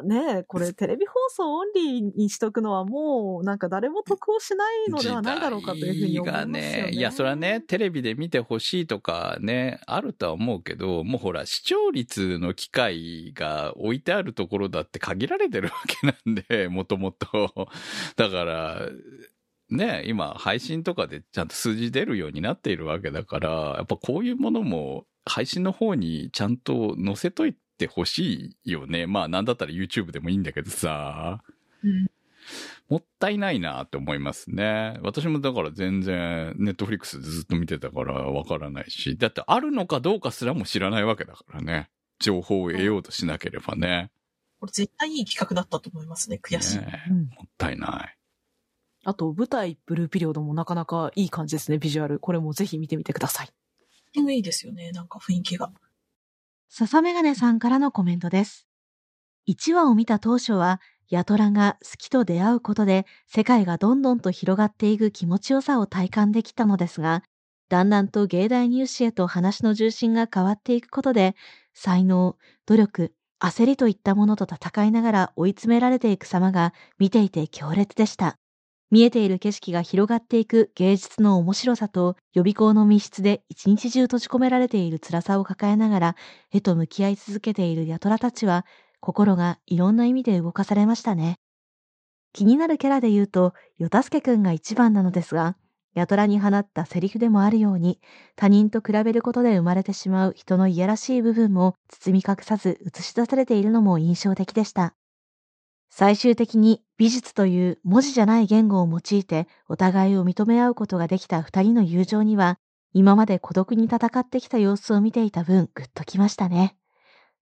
[0.00, 6.60] ー、ねこれテレビ放送オンリーにしとくのはもう、なんか誰も得をしないのではないだろうかというふうに思いますよね。
[6.60, 17.70] 時代がね、いや、それはね、テレビで見てほしいとかね、あるとは思うけど、もうほら、視聴率の機会が置いてあるところだって限られてるわけなんで、 もともと。
[18.16, 18.86] だから、
[19.70, 29.06] ね、今、配信とかでちゃんと数字出るようになっているわけだから、やっぱこういうものも配信の方にちゃんと載せといててほしいよね。
[29.06, 31.42] まあ、なんだったら YouTube でもいいんだけどさ。
[31.84, 32.06] うん
[32.88, 34.98] もったいないなって思いますね。
[35.02, 41.88] 私もだから全然、ネットフリックスずっと見てたからわからないし、だってあるのかどうかすらも知らないわけだからね。
[42.18, 44.10] 情報を得ようとしなければね。
[44.60, 46.38] これ絶対いい企画だったと思いますね。
[46.42, 46.78] 悔しい。
[46.78, 48.18] ねうんもったいない。
[49.04, 52.18] あと、舞台ブルーピリオドもなかなかいい感じですね、ビジュアル。
[52.18, 53.48] これもぜひ見てみてください。
[54.14, 54.92] いいですよね。
[54.92, 55.72] なんか雰囲気が。
[56.74, 58.66] 笹メガネさんからのコメントです。
[59.46, 67.24] 1話を見た当初は、ヤトラが好きと出会うことで世界がどんどんと広がっていく気持ちよさを体感できたのですが、
[67.68, 71.36] だんだんと芸大入試へと話の重心が変わっていくことで、
[71.74, 78.38] 才能、努力、焦りといったものと戦いながら追い詰められていく様が見ていて強烈でした。
[78.92, 86.16] 見えている景色が広がっていく芸術の面白さと予備校の密室で一日中閉じ込められている辛さを抱えながら
[86.52, 88.64] 絵と向き合い続けているヤトラたちは
[89.00, 91.40] 心がいろんな意味で動かされましたね。
[92.32, 95.56] 気になるキャラで言うと、ヨタスケくんが一番なのですが、
[95.94, 98.00] ヤトラに放ったセリフでもあるように、
[98.36, 104.94] 他人と比べることで生まれてしまう人のいやらしい部分も包み隠さず映し出されているのも印象的でした。
[105.94, 112.58] 最終的に美術という文字じゃない言語を用いてお互いを認め合うことができた二人の友情には、
[112.94, 116.78] 今まで孤独に戦ってきた様子を見ていた分グッときましたね。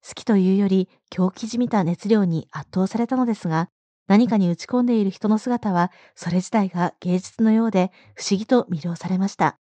[0.05, 3.69] 好きというより狂気じみた熱量に圧倒されたのですが、
[4.09, 9.61] 何かに打ち込んでいる人の姿は、それ自体が芸術のようで不思議と魅了されました。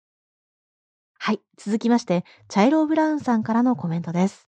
[1.20, 4.49] はい、続きまして、チャイロー・ブラウンさんからのコメントです。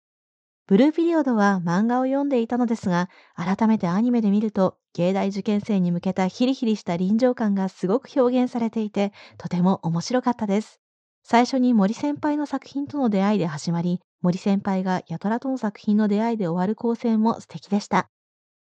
[0.67, 10.81] ブルーピリオドは漫画を読んでいたのですが、改めてアニメで見ると、芸大受験生に向けたヒリヒリした臨場感がすごく表現されていて、とても面白かったです。
[11.23, 18.09] 最初に森先輩の作品との出会いで始まり、森先輩がヤトラとの作品の出会いで終わる構成も素敵でした。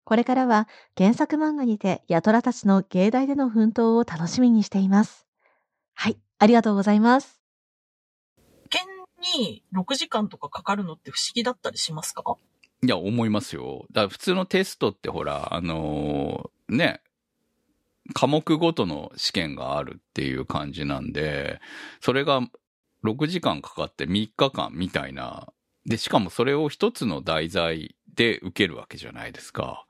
[0.04, 0.68] これからは
[0.98, 5.28] 原作漫画にてヤトラたちの芸大での奮闘を楽しみにしています。
[5.94, 7.43] はい、ありがとうございます。
[9.38, 12.24] に6時間とかかかるのって不思議だったりしますか？
[12.84, 13.86] いや、思いますよ。
[13.92, 17.02] だから普通のテストってほら、あのーね、
[18.14, 21.62] 科目ごとの試験があるっていう感じなんで、
[22.02, 22.42] それが
[23.06, 25.48] 6時間かかって3日間みたいな。
[25.86, 29.86] で、しかもそれを一つの題材で受けるわけじゃないですか。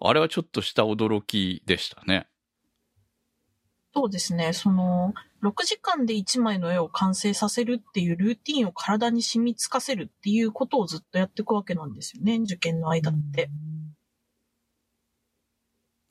[0.00, 2.26] あれはちょっとした驚きでしたね。
[3.94, 4.52] そうですね。
[4.52, 12.36] その、6時間で1枚の絵を完成させるっていうルーティンを体に染みつかせるっていうことをずっとやっていくわけなんですよね。
[12.42, 13.50] 受験の間って。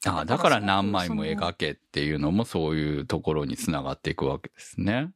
[0.05, 5.11] ああ、だから何枚も描けっていうのもそういうところにつながっていくわけですね。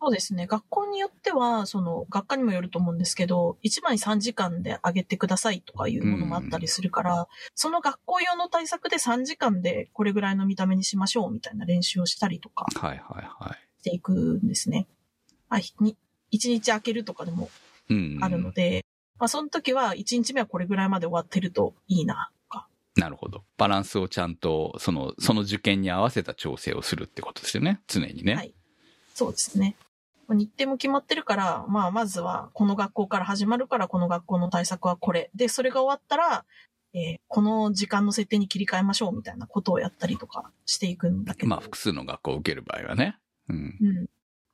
[0.00, 0.46] そうですね。
[0.46, 14.86] 学校によっては、その、学科にもよると思うんですけど、1枚3時間で上げてくださいとかいうものもあったりするから、その学校用の対策で3時間でこれぐらいの見た目にしましょうみたいな練習をしたりとかはいはいはしていくんですね。
[15.48, 15.96] あ、ひに
[16.32, 17.48] 1日空けるとかでも
[17.88, 17.94] い。
[17.94, 18.18] うん。
[18.22, 18.84] あるので、
[19.18, 22.68] まあその時は1日目はこれぐらいまで終わってるといいな、とか。
[22.96, 23.44] なるほど。
[23.56, 27.80] バランスをちゃんと、その、その受験に合わせた調整をするってことですよね。
[27.86, 28.34] 常にね。
[28.34, 28.52] はい
[29.16, 29.76] そうですね。
[30.28, 35.30] まあ日程も決まってるから、まあまずはこの学校から始まるからこの学校の対策はこれ。
[35.34, 36.44] で、それが終わったら、
[36.94, 41.48] えーこの時間の設定に切り替えましょうみたいなことをやったりとかしていくんだけど。
[41.48, 43.18] まあ、複数の学校を受ける場合はね。
[43.48, 43.76] うん。
[43.80, 44.06] うん。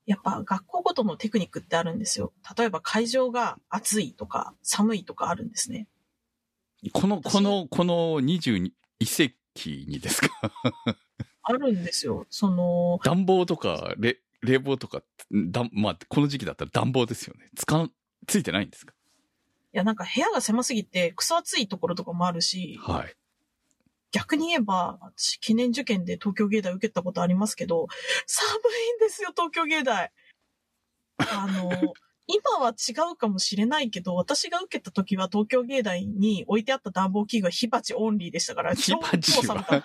[0.07, 2.33] やっぱ学校ごとのテクニックってあるんですよ。
[2.59, 5.87] 例えば会場が暑いとか寒いとかあるんですね。
[6.93, 8.73] この、私この、この21
[9.05, 10.29] 世紀にですか？
[11.45, 12.27] あるんですよ。
[12.31, 17.49] その、暖房とか、れ冷房とか、だまあ、この時期だったら暖房ですよね。
[17.57, 17.89] つか、
[18.27, 18.93] ついてないんですか？
[19.75, 23.15] いやなんか部屋が狭すぎて、クソ暑いところとかもあるし、はい。
[24.11, 27.87] 逆に言えば、私、記念受験で東京芸大受けたことありますけど、
[28.27, 30.13] 寒いんですよ、東京芸大。
[31.17, 31.71] あの、
[32.27, 39.83] 今は違うかもしれないけど、私が受けた時は東京芸大に置いてあった暖房器具は火鉢オンリーでしたから、火鉢は？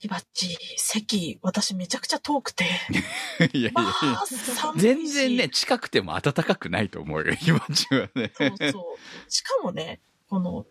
[0.00, 2.64] 超寒かった火鉢、席、私めちゃくちゃ遠くて。
[3.52, 3.88] いやいやいまや
[4.22, 5.48] あ、寒いし全然ね、。
[5.48, 8.32] 近くても暖かくないと思うよ、今中はね。
[8.34, 8.96] そうそ
[9.26, 9.30] う。
[9.30, 10.66] しかもね、この、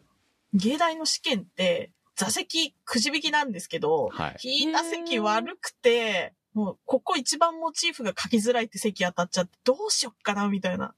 [0.53, 4.37] 芸大の試験って、座席くじ引きなんですけど、はい。
[4.41, 10.95] 引いた席悪くて、もう、ここ一番モチーフが書きづらいって席当たっちゃって、どうしよっかな、みたいな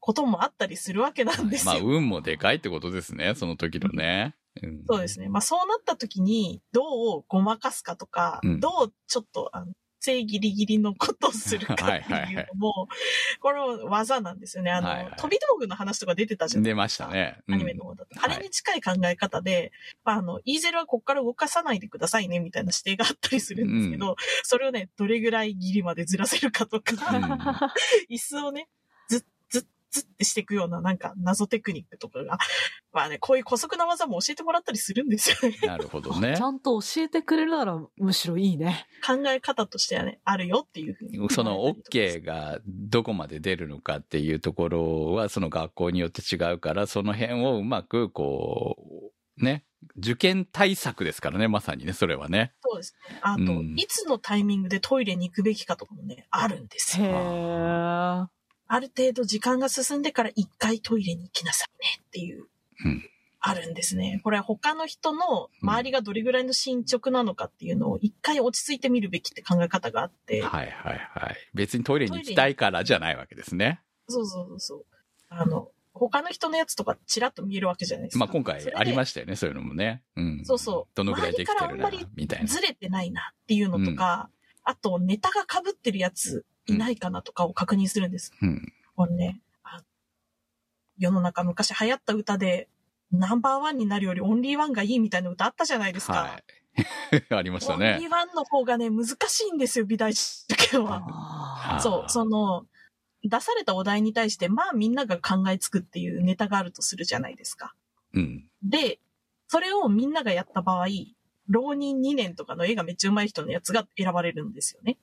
[0.00, 1.72] こともあったりするわけなんですよ。
[1.72, 4.34] まあ、運もでかいってことですね、その時のね。
[4.62, 5.28] うんそうですね。
[5.28, 9.72] まあ、そうなった時に、どうごまかすかとか、うんどうちょっと、あの、
[10.02, 12.88] 正ギリギリのことをするかって はいはいはいいうのも、
[13.40, 13.52] こ
[13.88, 14.72] 技なんですよね。
[14.72, 16.74] あの、はいはい飛び道具の話とか出てたじゃないですか。
[16.74, 17.38] 出ましたね。
[17.46, 18.18] うんアニメの方だと。
[18.18, 19.72] はいあれに近い考え方で、
[20.04, 26.94] まあ、あの、イーゼルはここから動かさないでくださいね、みたいな指定があったりするんですけど、それをね、どれぐらいギリまでずらせるかとか、
[28.10, 28.68] 椅子をね、
[29.92, 32.38] ずっ、てしていくような、なんか、謎テクニックとかが、
[32.92, 35.58] まあね、こういう古速な技も教えてもらったりするんですよね。
[35.68, 36.40] なるほどねち。
[36.40, 38.86] ゃんと教えてくれるならむしろいいね。
[39.06, 41.30] 考え方としてはね、あるよっていうふうに。
[41.30, 49.64] その OK がどこまで出るのかっていうところはその学校によって違うから、その辺をうまくこう、ね、
[49.96, 52.52] 受験対策ですからね、まさにね、それはね。
[52.62, 53.18] そうですね。
[53.22, 57.12] あと、うんいつのタイミングでトイレに行くべきかとかもね、あるんですへよ。
[57.12, 58.26] ー。
[58.74, 62.46] ある程度時間が進んでから一回トイレに行きなさいねっていう、
[62.84, 63.04] うん
[63.44, 64.20] あるんですね。
[64.22, 71.36] これは他の人の周りがどれぐらいの進捗なのかっていうのを一回落ち着いてみるべきって考え方があって、はいはいはい。
[71.52, 73.80] 別にトイレに行きたいからじゃないわけですね。
[74.08, 74.84] そうそうそうそう。
[75.28, 78.20] あの、他の人のやつとかチラッと見えるわけじゃないですか。
[78.20, 80.04] まあ今回ありまししたよね、そういうのもね。
[80.14, 80.42] うん。
[80.44, 82.46] そうそうどのぐらいできてるなみたいな。
[82.46, 84.30] ずれてないなっていうのとか、
[84.62, 88.32] あとネタが被ってるやついないかなとかを確認するんです。
[88.40, 88.72] うん。
[88.96, 89.82] これね、あ
[90.98, 92.68] 世の中昔流行った歌で、
[93.10, 96.12] ナンバーワンになるよりオンリーワンがいいみたいな歌あったじゃないですか。
[96.12, 96.44] はい。
[97.34, 98.08] ありましたオンリーね。
[98.08, 100.18] ワンの方がね、難しいんですよ、美大受
[100.56, 101.02] 験は。
[101.06, 102.66] あーそう、その、
[103.22, 107.74] 出されたお題に対して、まあみんなが考えつくっていうネタがあるとするじゃないですか。
[108.14, 108.48] うん。
[108.62, 108.98] で、
[109.48, 110.86] それをみんながやった場合、
[111.48, 114.98] 浪人2年とかの絵がめっちゃ上手い人のやつが選ばれるんですよね。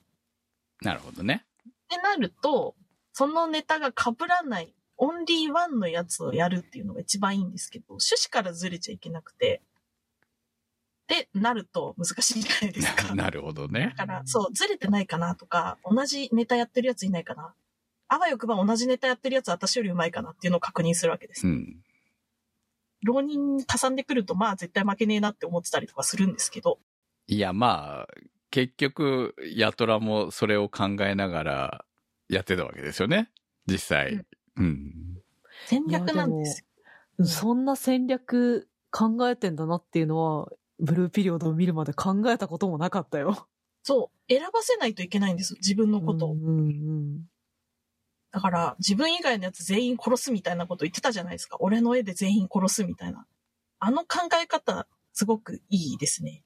[0.82, 1.46] なるほどね。
[1.94, 2.76] ってなると、
[3.12, 9.62] そのネタが被らない、オンリーワンのやつをやるっていうのが一番いいんですけど、趣旨からずれちゃいけなくて、
[11.08, 13.14] で、なると難しいじゃないですか。
[13.16, 14.06] なるほどねだ。
[14.06, 17.54] から、そう、ずれてないかなとか、同じネタやってるやついないかな。
[18.06, 21.46] あわよくば同じネタやってるやつ私より上手いかなっていうのを確認するわけです。
[21.46, 21.82] うん。
[23.02, 26.78] 浪人かさんでくると、まあ絶対負けねえなって思ってたりとかするんですけど、
[27.26, 28.08] いや、まあ、
[28.50, 31.84] 結局、ヤトラもそれを考えながら
[32.28, 33.30] やってたわけですよね。
[33.66, 34.24] 実際。
[34.56, 34.92] うん。
[35.66, 36.66] 戦略なんです
[37.18, 37.24] よ。
[37.26, 40.48] そんな戦略考えてんだなっていうのは、
[40.78, 43.46] ブルーピリオドを見るまで考えたこともなかったよ。
[43.82, 46.32] そう、選ばせないといけないんですよ、自分のことを。
[46.32, 47.30] うんうん
[48.32, 51.56] だから、自分以外のやつ全員殺すみたいなこと言ってたじゃないですか。
[51.58, 53.26] 俺の絵で全員殺すみたいな。
[53.80, 56.44] あの考え方、すごくいいですね。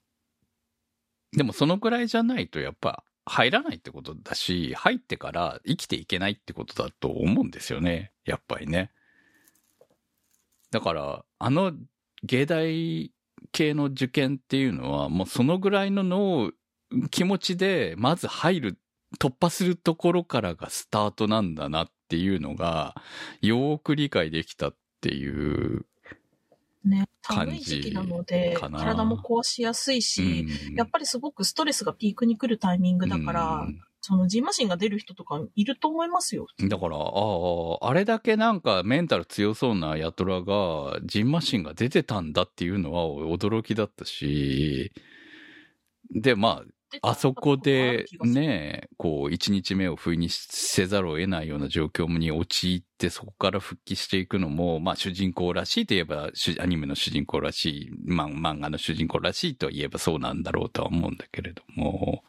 [1.33, 8.11] でもそのくらいじゃないとやっぱ入らないってことだし、入ってから生きていけないってことだと思うんですよね。
[8.23, 8.91] やっぱりね。
[10.71, 11.73] だから、あの
[12.23, 13.11] 芸大
[13.51, 16.51] 系の受験っていうのはもうそのぐらいの脳、
[17.09, 18.77] 気持ちでまず入る、
[19.19, 22.95] 突破するところからがスタートなんだなっていうのが、
[23.41, 25.85] よーく理解できたっていう
[26.87, 27.09] ね。
[27.21, 36.45] 寒い時期なので、体も壊しやすいし、うんやっぱりすごくストレスがピークに来るタイミングだから、うんそのジンマシンが出る人とかいると思いますよ。
[36.69, 36.99] だから、あ
[37.81, 44.91] あ、あれだけなんかメンタル強そうなヤトラが、ジンマシンが出てたんだっていうのは驚きだったし、
[46.11, 62.23] で、まあ、あそこでね、こう、一日目を不意にせざるを得ないような状況に陥って、そこから復帰していくのも、まあ、主人公らしいといえば、主アニメの主人公らしい、ま漫画の主人公らしいといえばそうなんだろうとは思うんだけれども、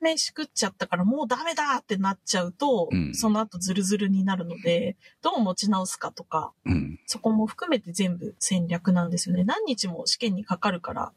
[0.00, 6.98] 飯食っちゃったからもうダメだってなっちゃうと、うんその後ズルズルになるので、どう持ち直すかとか、うん。
[7.06, 9.44] そこも含めて全部戦略なんですよね。
[9.44, 11.12] 何日も試験にかかるから、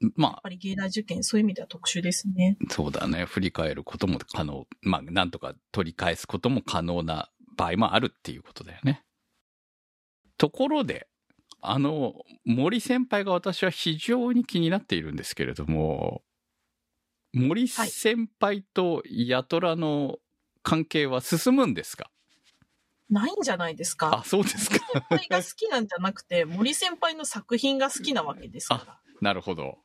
[0.00, 2.56] やっまぱり芸大受験そういう意味では特殊ですね。
[2.68, 3.24] あ、そうだね。
[3.24, 4.66] 振り返ることも可能。
[4.82, 9.04] まあ、なんとか取り返すことも可能な場合もあるっていうことだよね。
[10.38, 11.06] ところで、
[11.60, 12.14] あの、
[12.46, 16.22] 森先輩が私は非常に気になっているんですけれども、
[17.34, 20.16] 森先輩とヤトラの
[20.62, 22.10] 関係は進むんですか、
[23.10, 24.24] ないんじゃないですかあ、。
[24.24, 24.78] そうですか。
[24.78, 29.00] 先輩が好きなんじゃなくて、森先輩の作品が好きなわけですから。
[29.20, 29.78] なるほど。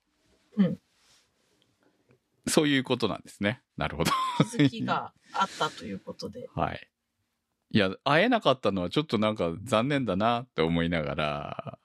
[0.58, 0.80] うん。
[2.48, 3.62] そういうことなんですね。
[3.78, 4.12] なるほど。
[4.52, 6.48] 気づきがあったということで。
[6.54, 6.88] はい。
[7.72, 11.80] いや、会えなかったのはちょっとなんか残念だなって思いながら、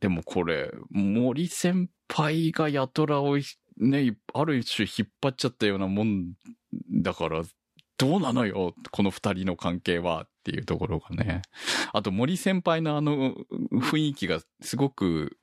[0.00, 3.38] でもこれ、森先輩がヤトラを
[3.78, 6.34] ね、ある種引っ張っちゃったようなもん
[6.90, 7.42] だから、
[7.96, 11.42] どうなのよ、この二人の関係はっていうところがね。
[11.92, 13.34] あと森先輩のあの
[13.72, 15.36] 雰囲気がすごく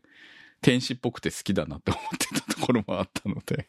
[0.61, 3.67] 天使っぽくて好きだなって思ってたところもあったので。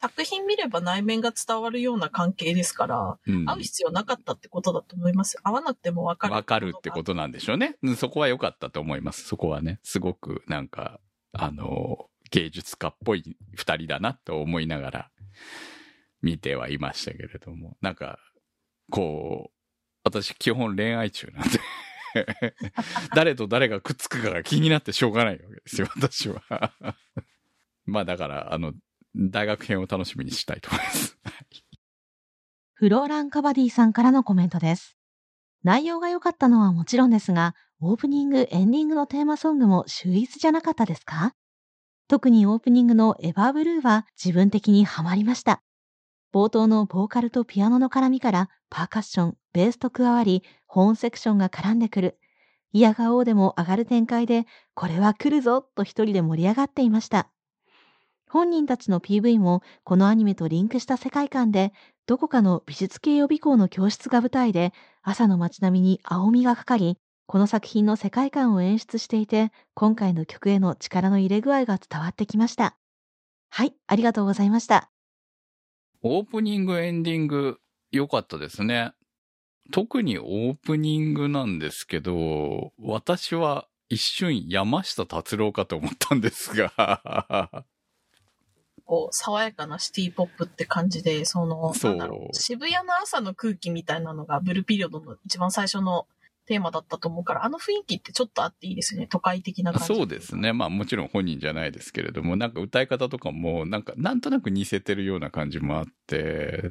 [0.00, 5.38] 作品見れば内面が伝わるような関係ですから、うん会う必要なかったってことだと思います。
[5.42, 6.34] 会わなくてもわかる。
[6.34, 7.76] わかるってことなんでしょうね。
[7.82, 9.24] うんそこは良かったと思います。
[9.24, 11.00] そこはね、すごくなんか、
[11.32, 15.10] あの、芸術家っぽい二人だなと思いながら
[16.20, 17.78] 見てはいましたけれども。
[17.80, 18.18] なんか、
[18.90, 19.54] こう、
[20.04, 21.58] 私基本恋愛中なんで
[23.14, 26.42] 誰と誰がくっつくかが気になってしょうがないわけですよ、私は。
[27.86, 28.72] まあだから、あの、
[29.16, 31.18] 大学編を楽しみにしたいと思います。
[32.74, 34.96] フローランカバディさんからのコメントです。
[35.62, 41.34] 内容が良かったのはもちろんですが、オープニング、エンディングのテーマソングも秀逸じゃなかったですか？
[42.08, 45.62] 特にオープニングのエバーブルーは自分的にハマりました。
[46.34, 52.18] 冒頭のボーカルとピアノの絡みからパーカッション、ベースと加わり、ホーンセクションが絡んでくる。
[52.72, 57.30] 嫌がおうでも上がる展開で、これは来るぞと一人で盛り上がっていました。
[58.28, 61.72] 本人たちの PV もこのアニメとリンクした世界観で、
[62.06, 64.72] どこかの美術系予備校の教室が舞台で、
[65.02, 72.76] 朝の街並みに青みがかかり、この作品の世界観を演出していて、今回の曲への力の入れ具合が伝わってきました。
[73.50, 74.93] はい、ありがとうございました。
[76.06, 77.58] オープニング、エンディング、
[77.90, 78.92] 良かったですね。
[79.72, 87.64] 特にオープニングなんですけど、私は一瞬山下達郎かと思ったんですが、
[88.84, 91.96] こう、爽やかなシティポップって感じで、その、そ
[92.34, 96.06] 渋谷の朝の空気みたいなのがブルーピリオドの一番最初の
[96.46, 99.06] テーマだったと思うから、あの雰囲気ってちょっとあっていいですね。
[99.06, 99.86] 都会的な感じ。
[99.86, 100.52] そうですね。
[100.52, 106.68] まあもちろん本人じゃないですけれども、なんか歌い方とかも、なんかなんとなく似せてるような感じもあって、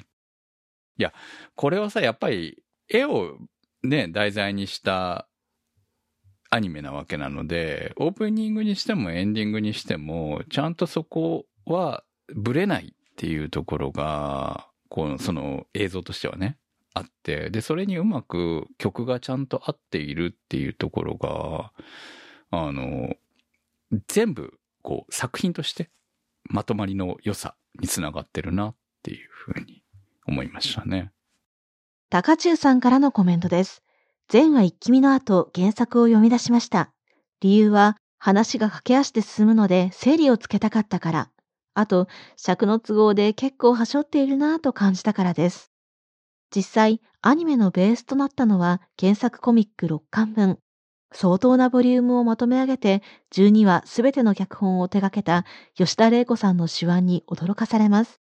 [0.97, 1.13] いや、
[1.55, 3.37] これはさ、やっぱり絵を
[3.83, 5.27] ね、題材にした
[6.49, 12.03] アニメなわけなので、オープニングにしてもエンディングにしても、ちゃんとそこは
[12.35, 16.57] ブレないっていうところが、この、その映像としてはね、
[16.93, 21.71] あって、で、それにうまく曲がちゃんと合っているっていうところが、
[22.51, 23.15] あの、
[24.07, 25.89] 全部、こう、作品として、
[26.43, 29.83] まとまりの良さにつながってるなっていうふうに
[30.27, 31.11] 思いましたね。
[32.09, 33.81] 高中さんからのコメントです。
[34.31, 36.91] 前話一気見の後、原作を読み出しました。
[37.41, 41.29] 理由は、話が駆け足で進むので整理をつけたかったから。
[41.73, 45.72] あと、尺の都合で結構はしょっているなぁと感じたからです。
[46.55, 50.59] 実際、アニメのベースとなったのは原作コミック6巻分。
[51.11, 53.01] 相当なボリュームをまとめ上げて、
[53.31, 55.45] 12話すべての脚本を手掛けた
[55.75, 58.19] 吉田玲子さんの手腕に驚かされます。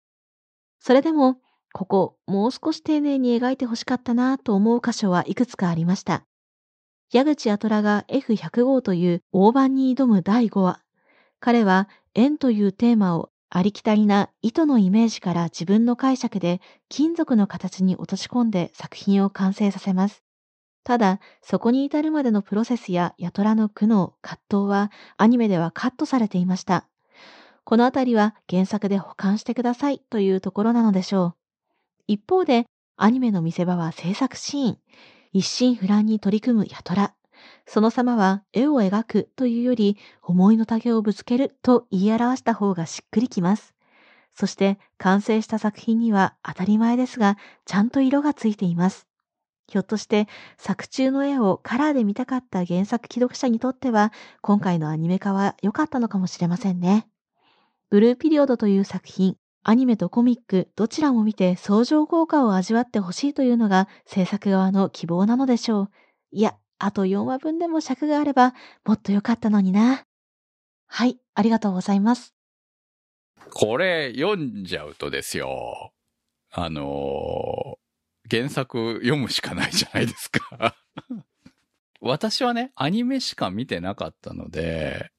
[0.78, 1.38] それでも、
[1.72, 6.24] ここ、もう少し丁寧に描いてほしかったなぁと思う箇所はいくつかありました。
[7.12, 10.80] 矢口アトラが F100 号という大盤に挑む第5話。
[11.40, 20.22] 彼は円というテーマをありきたりな糸のイメージから自分の解釈で金属の形に落とし込んで作品を完成させます。
[20.84, 26.86] ただ、そこに至るまでのプロセスやヤトラの苦悩、葛藤はアニメではカットされていました。
[27.64, 31.34] このあたりは原作で保管してくださいというところなのでしょう。
[32.06, 34.78] 一方で、アニメの見せ場は制作シーン。
[35.32, 37.14] 一心不乱に取り組むヤトラ。
[37.72, 43.76] その様は絵を描くというより思いの丈をぶつけると言い表した方がしっくりきます。
[44.34, 49.06] そして完成した作品には当たり前ですがちゃんと色がついています。
[49.68, 50.26] ひょっとして
[50.58, 57.06] 作中の絵をカラーで見たかった原作既読者にとっては今回のアニメ化は良かったのかもしれませんね。
[57.88, 65.90] ブルーピリオドという作品、アニメとコミックどちらも見て相乗効果を味わってほしいというのが制作側の希望なのでしょう。
[66.32, 68.54] いや、あと4話分でも尺があれば
[68.84, 70.04] もっと良かったのにな。
[70.86, 72.34] はい、ありがとうございます。
[73.52, 75.92] これ読んじゃうとですよ。
[76.50, 77.80] あのー
[78.30, 80.76] 原作読むしかないじゃないですか。
[82.00, 85.10] 私はね、アニメしか見てなかったので、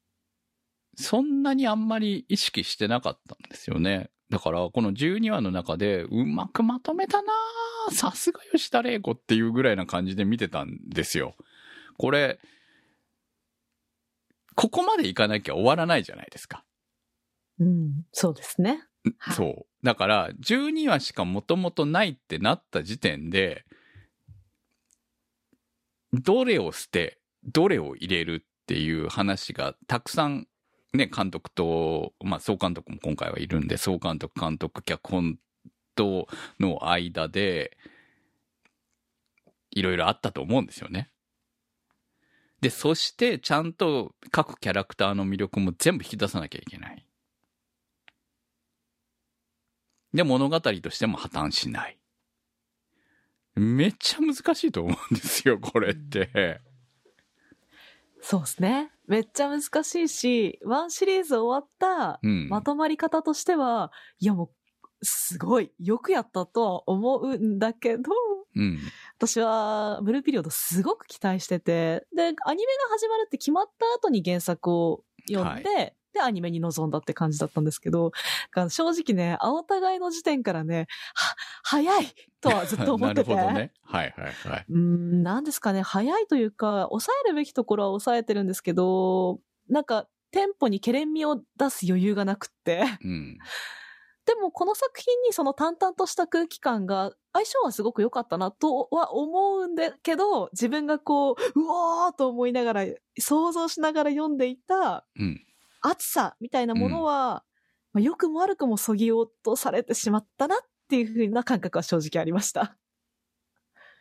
[0.95, 4.09] そんなにあんまり意識してなかったんですよね。
[4.30, 7.34] だから、この12話の中で、うまくまとめたな
[7.91, 11.36] さすが吉田玲子っていうぐらいな感じで見てたんですよ。
[12.02, 12.39] これ、
[14.56, 16.66] ここまでいかなきゃ終わらないじゃないですか。
[17.60, 18.82] うん、そうですね。
[19.20, 19.86] はいそう。
[19.86, 23.66] だから、12話しかもともとないってなった時点で、
[26.12, 30.47] どれを捨て、どれを入れるっていう話がたくさん、
[30.93, 35.38] ね、監督と、まあ、総監督も今回はいるんで、総監督、監督、脚本
[35.95, 36.28] と
[36.60, 37.78] の間で、
[39.70, 41.12] いろいろあったと思うんですよね。
[42.62, 47.05] で、そして、ちゃんと各キャラクターの魅力も全部引き出さなきゃいけない。
[50.14, 51.97] で、物語としても破綻しない。
[53.55, 56.62] めっちゃ難しいと思うんですよ、これって。
[58.22, 58.91] そうですね。
[59.07, 62.47] めっちゃ難しいし、ワンシリーズ終わったうん。
[62.49, 64.51] まとまり方としては、いやも
[65.01, 68.12] う、すごい、よくやったとは思うんだけど、
[68.55, 68.80] うん。
[69.22, 78.11] 私は、ブルーピリオドすごく期待してて、で、アニメが始まるって決まった後に原作を読んで、で、アニメに臨んだって感じだったんですけど、
[78.51, 83.30] が正直ね、青互いの時点からね、は、早いとはずっと思ってて。
[83.36, 83.72] なるほどね。
[83.84, 84.65] はいはいはい。
[84.67, 92.84] うーん、なんですかね、早いというか、抑えるべきところは抑えてるんですけど、なんか、テンポにケレン味を出す余裕がなくって。
[93.03, 93.38] うん。
[94.32, 102.86] でも、この作品にその淡々とした空気感が、相性はすごく良かったなとは思うんだけど、自分がこう、うわーと思いながら、
[103.19, 105.41] 想像しながら読んでいたうん。
[105.82, 107.43] 熱さみたいなものは、
[107.91, 112.77] まあ、良くも悪くもそぎ落とされてしまったなっていう風な感覚は正直ありました。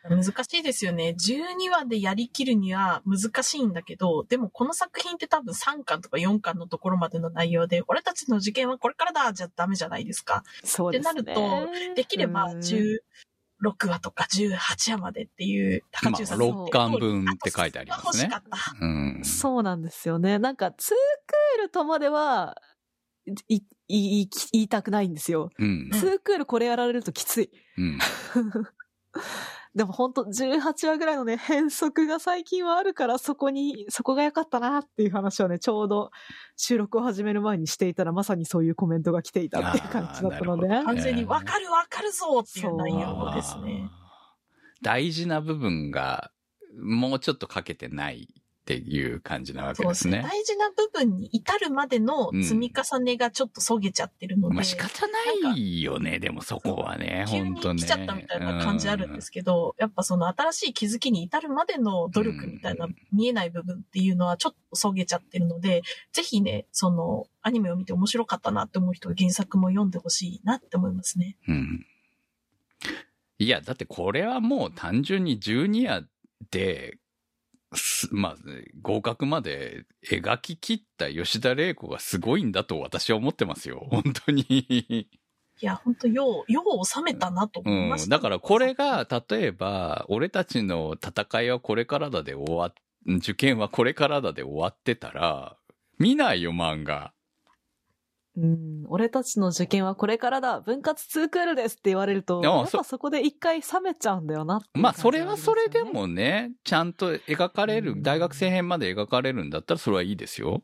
[0.09, 1.15] 難しいですよね。
[1.17, 10.43] 12話でやりきるには難しいんだけど、でもこの作品って多分3巻とか4巻のところまでの内容で、俺たちの受験はこれからだじゃダメじゃないですか。
[10.63, 11.21] そうですね。
[11.21, 12.59] ってなるとできればうん
[13.61, 18.37] 16話とか18話までっていう、高まあ、中さん6巻分って書いてありますね欲しか。
[18.37, 18.85] った。
[18.85, 19.21] うん。
[19.23, 20.39] そうなんですよね。
[20.39, 20.97] なんか、ツー
[21.27, 22.55] クールとまでは、
[23.47, 25.49] い、い、い言いたくないんですよ。
[25.59, 25.91] うん。
[25.93, 27.51] ツークールこれやられるときつい。
[27.77, 27.99] うん。
[29.73, 36.11] でも本当18話ぐらいのね、変則が最近はあるから、そこに、そこが良かったなっていう話をね、ちょうど
[36.57, 40.67] 収録を始める前にしていたら、まさにそういうコメントが来ていたっていう感じだったので。
[40.67, 43.89] あーなるほど完全にわかるわかるぞっていう内容ですね。
[44.81, 46.31] 大事な部分が、
[46.77, 50.17] もうちょっとかけてないっていう感じなわけですね。
[50.17, 50.29] ですね。
[50.31, 57.73] 大事な部分に至るまでの積み重ねがちょっとそげちゃってるので、まあ仕方ないよね、でもそこはね、急本当ね。
[57.75, 65.81] に来ちゃったみたいな感じあるんですけど、やっぱその新しい気づきに至るまでの努力みたいなうん見えない部分っていうのはちょっとそげちゃってるので、
[66.13, 71.35] ぜひね、そのアニメを見て面白かったなって思う人は原作も読んでほしいなって思いますね。
[71.47, 71.85] うん。
[73.39, 76.07] いや、だってこれはもう単純に12夜
[76.51, 76.97] で、す
[78.11, 78.35] まあ、
[78.81, 83.87] 合格まで描き切った吉田玲子がすごいんだと私は思ってますよ。
[83.91, 84.43] 本当に。
[84.43, 88.05] いや、ほんと、よう、よう収めたなと思いました。
[88.05, 88.09] うん。
[88.09, 92.73] だからこれが、例えば、俺たちの戦いはこれからだで終わっ、
[93.17, 95.57] 受験はこれからだで終わってたら、
[95.99, 97.13] 見ないよ、漫画。
[98.37, 105.83] うん、俺たちの受験はこれからだ、分割ツークールですって言われると、やっぱそこで一回冷めちゃうんだよなっていうまあ、それはそれで。
[105.83, 110.63] もね、ちゃんと描かれる、うん大学生編まで描かれるんだったらそれはいいですよ。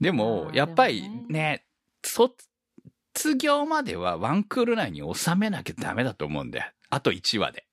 [0.00, 1.64] でもやっぱりでもね、
[2.02, 6.72] 卒業まではワンクール内に収めなきゃダメだと思うんだよ。
[6.90, 7.66] あと1話で。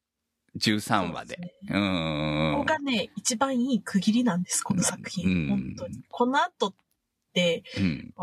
[0.58, 1.54] 13話で。
[1.68, 2.54] そうねん。
[2.54, 5.28] ここがね、一番いい区切りなんです、この作品。
[5.28, 6.04] うん本当に。
[6.10, 6.74] この後っ
[7.34, 8.14] て、うん。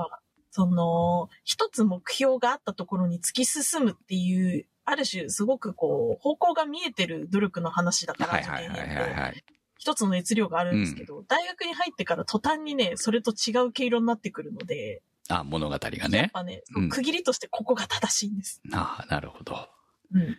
[0.54, 9.44] その、一つ目標があったところに突き進むっていう、ある種、すごくこう、方向が見えてる努力の話だから、受験ってはい。
[9.78, 16.30] 一つの熱量があるんですけど、大学に入ってから途端にね、それと違う毛色になってくるので、あ、物語がやっね。
[16.34, 18.60] ぱね、うん区切りとしてここが正しいんです。
[18.72, 19.70] ああ、なるほど。
[20.12, 20.36] うん。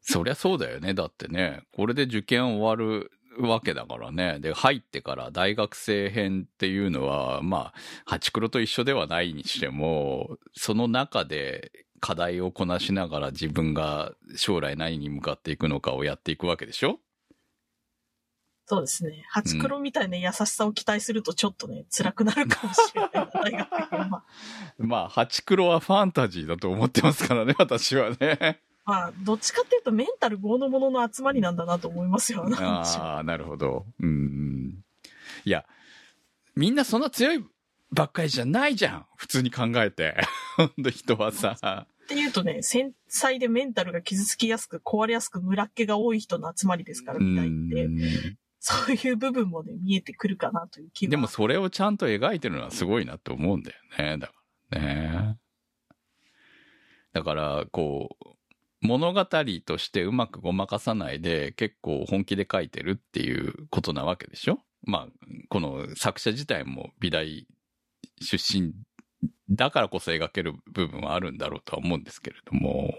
[0.00, 0.94] そりゃそうだよね。
[0.94, 4.38] だってね、これで受験終わるわけだからね。
[4.40, 16.98] で、入ってから大学生編っていうのは、まあ、ハチクロと一緒ではないにしても、その中で課題をこなしながら自分が将来何に向かっていくのかをやっていくわけでしょ？
[18.66, 19.24] そうですね。
[19.28, 23.68] ハチクロみたいな優しさを期待するとちょっとね、辛くなるかもしれないな、大学。
[24.78, 28.62] まあ、ハチクロはファンタジーだと思ってますからね、私はね。
[28.92, 32.46] まあ、どっちかっていうとメンタル豪のものの集まりなんだなと思いますよ。
[32.58, 33.86] ああ、なるほど。
[34.00, 34.84] うん。
[35.46, 35.64] いや、
[36.54, 37.42] みんなそんな強い
[37.90, 39.06] ばっかりじゃないじゃん。
[39.16, 40.14] 普通に考えて。
[40.58, 41.86] ほんと人はさ。
[42.04, 47.84] っていうとね、繊細でメンタルが傷つきやすく、壊れやすく、ムラっ気が多い人の集まりですから、うみたいって。
[47.86, 48.36] ん。
[48.60, 51.10] そういう部分もね、見えてくるかなという気は。
[51.10, 54.18] でもそれをちゃんと描いてるのはすごいなと思うんだよね。
[54.18, 54.34] だか
[54.68, 55.38] らね。
[57.14, 58.41] だから、こう、
[58.82, 64.58] 物語としてうまくごまかさないで結構本気で書いてるっていうことなわけでしょ？
[64.84, 67.46] まあ、この作者自体も美大
[68.20, 68.74] 出身
[69.48, 72.92] だからこそ描ける部分はあるんだろうとは思うんですけれども、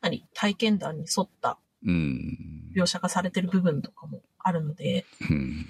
[0.00, 2.72] 何体験談に沿ったうん。
[2.74, 5.66] 描写がされてる部分とかもあるので、うん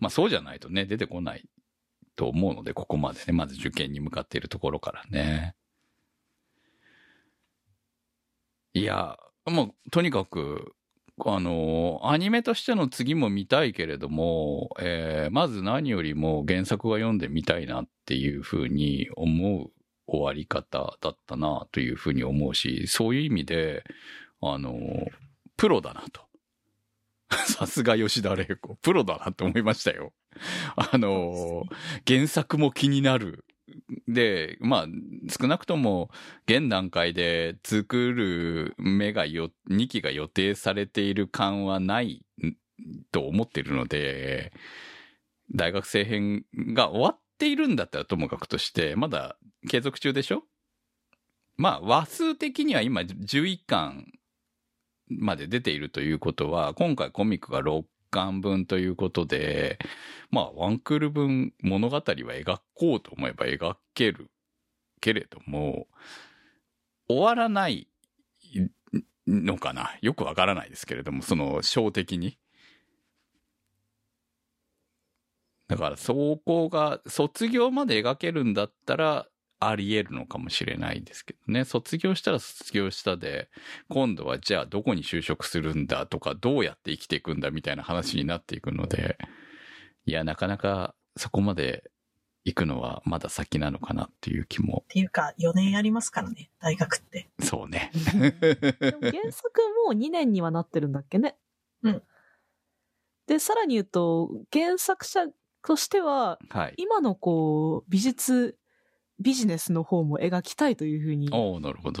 [0.00, 1.48] まあそうじゃないとね、出てこない
[2.16, 5.54] と思うので、ここまでね、まず受験に向かっているところからね。
[8.76, 9.16] いや、
[9.46, 10.74] もうとにかく、
[11.24, 19.70] あの、アニメとしての次も見たいけれども、えーまず何よりも原作が読んでみたいなっていうふうに思う
[20.06, 23.82] 終わり方だったなというふうに思うし、そういう意味で、
[24.42, 24.76] あの、
[25.56, 26.20] プロだなと。
[27.48, 28.76] さすが吉田玲子。
[28.82, 30.12] プロだなって思いましたよ。
[30.76, 31.64] あの、
[32.06, 33.45] 原作も気になる。
[34.08, 34.86] で、まあ、
[35.28, 36.10] 少なくとも、
[36.46, 42.24] 現段階で作る目がよ、2期が予定されている感はない
[43.10, 44.52] と思ってるので、
[45.54, 49.36] 大学生編が終わっているんだったらともかくとして、まだ
[49.68, 50.44] 継続中でしょ？
[51.56, 54.12] まあ、話数的には今11巻
[55.08, 59.78] まで出ているということは、今回コミックが6巻分ということで、
[60.30, 64.30] まあ、ワンクール分物語は描こうと思えば描ける
[65.00, 65.86] けれども、
[67.08, 67.88] 終わらない
[69.26, 69.96] のかな？
[70.02, 72.38] よくわからないですけれども、その小的に。
[75.68, 79.26] だから、そこが卒業まで描けるんだったら、
[79.68, 81.64] あり得るのかもしれないですけどね。
[81.64, 83.48] 卒業したら卒業したで、
[83.88, 89.18] 今度はじゃあどこに就職するんだとか、どうやって生きていくんだみたいな話になっていくので、
[90.04, 91.90] いや、なかなかそこまで
[92.44, 94.84] 行くのはまだ先なのかなっていう気も。
[94.84, 97.28] っていうか、4年やりますからね、大学って。
[97.40, 97.90] そうね。
[97.92, 101.36] でも原作も2年にはなってるんだっけね。
[101.82, 102.02] うん。
[103.26, 105.26] で、さらに言うと、原作者
[105.62, 106.74] としては、はい。
[106.76, 108.56] 今のこう、美術、
[109.18, 111.26] ビジネスの方も描きたいというふうに。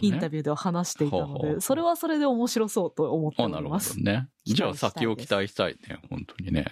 [0.02, 4.02] インタビューでは話していたので、それはそれで面白そうと思っておりますど。
[4.02, 4.28] ね。
[4.44, 5.98] じゃあ先を期待したいね。
[6.10, 6.66] 本当にね。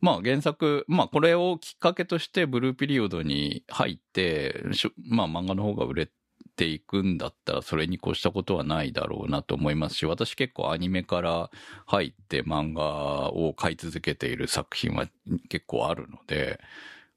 [0.00, 6.10] まあ原作、まあこれをきっかけとしてブルーピリオドに入って、しょまあ漫画の方が売れ
[6.56, 11.50] ていくんだったらそれに越したことはないだろうなと思いますし、私結構アニメから
[11.86, 15.08] 入って漫画を買い続けている作品は
[15.48, 16.60] 結構あるので、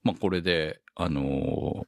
[0.01, 1.87] まあこれで、あのー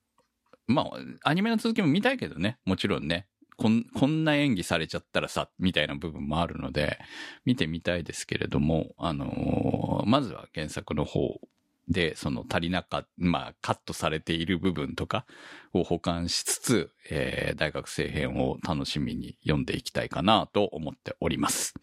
[0.70, 3.28] まあアニメの続きも見たいけどね、もちろんね。
[3.58, 6.98] こん、こんな演技されちゃったらさ、みたいな部分もあるので、
[7.44, 11.41] 見てみたいですけれども、あのーまずは原作の方
[11.90, 15.26] で、その足りなかまあ、カットされている部分とか
[15.74, 21.74] を保管しつつ、えー大学生編を楽しみに読んでいきたいかなと思っております。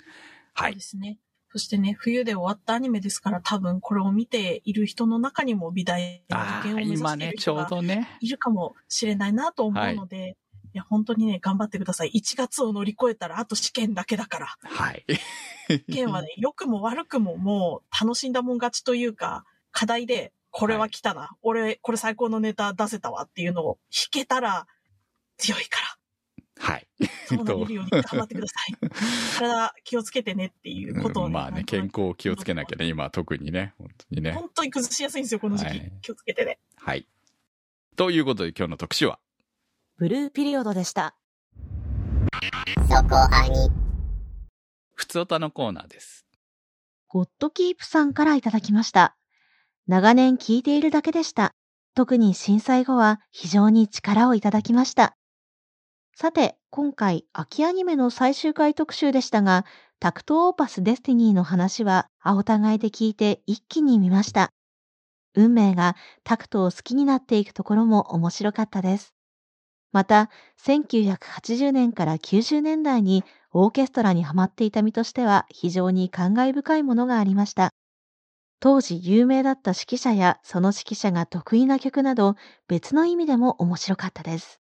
[0.54, 0.80] はいそうで。
[0.80, 1.18] すね。
[1.56, 7.66] そしてね、冬で終わったアニメですから、多分これを見ている人の中にも美大の受験を目指している、人が。
[8.20, 10.36] いるかもしれないなと思うので、
[10.74, 12.10] い、や、本当にね、頑張ってください。
[12.14, 14.46] 1月を乗り越えたら、あと試験だけだから。
[14.64, 15.06] はい。
[15.70, 21.30] 試験はね、 良くも悪くももう楽しんだもん勝ちというか、課題で、これは来たな。
[21.40, 24.66] 俺、これ最高のネタ出せたわっていうのを弾けたら
[25.38, 25.95] 強いから。
[26.58, 26.86] はい。
[27.26, 28.76] そうなれるように頑張ってください。
[29.38, 34.32] 体気をつけてねっていうことをね、うんまあね、健康を気をつけなきゃね、今は特にね、本当にね。
[34.32, 35.68] 本当に崩しやすいんですよ、この時期。
[35.68, 36.58] はい気をつけてね。
[36.76, 37.06] はい。
[37.96, 39.18] ということで今日の特集は、
[39.96, 41.16] ブルーピリオドでした。
[42.88, 43.70] そこアニ。
[44.94, 46.26] ふつおたのコーナーです。
[47.08, 49.16] ゴッドキープさんからいただきました。
[49.86, 51.54] 長年聞いているだけでした。
[51.94, 55.15] 特に震災後は非常に力をいただきました。
[56.18, 59.66] さて、今回、秋アニメの最終回特集でしたが、
[60.00, 64.48] タクトオーパスデスティニーの話は青互いで聞いて一気に見ました。
[65.34, 65.94] 運命が
[66.24, 69.12] タクトを好きになっていくところも面白かったです。
[69.92, 70.30] また、
[70.64, 73.22] 1980年から90年代に
[73.52, 77.74] オーケストラにハマっていた身としては非常に感慨深いものがありました。
[78.58, 82.36] 当時有名だった指揮者やその指揮者が得意な曲など
[82.68, 84.60] 別の意味でも面白かったです。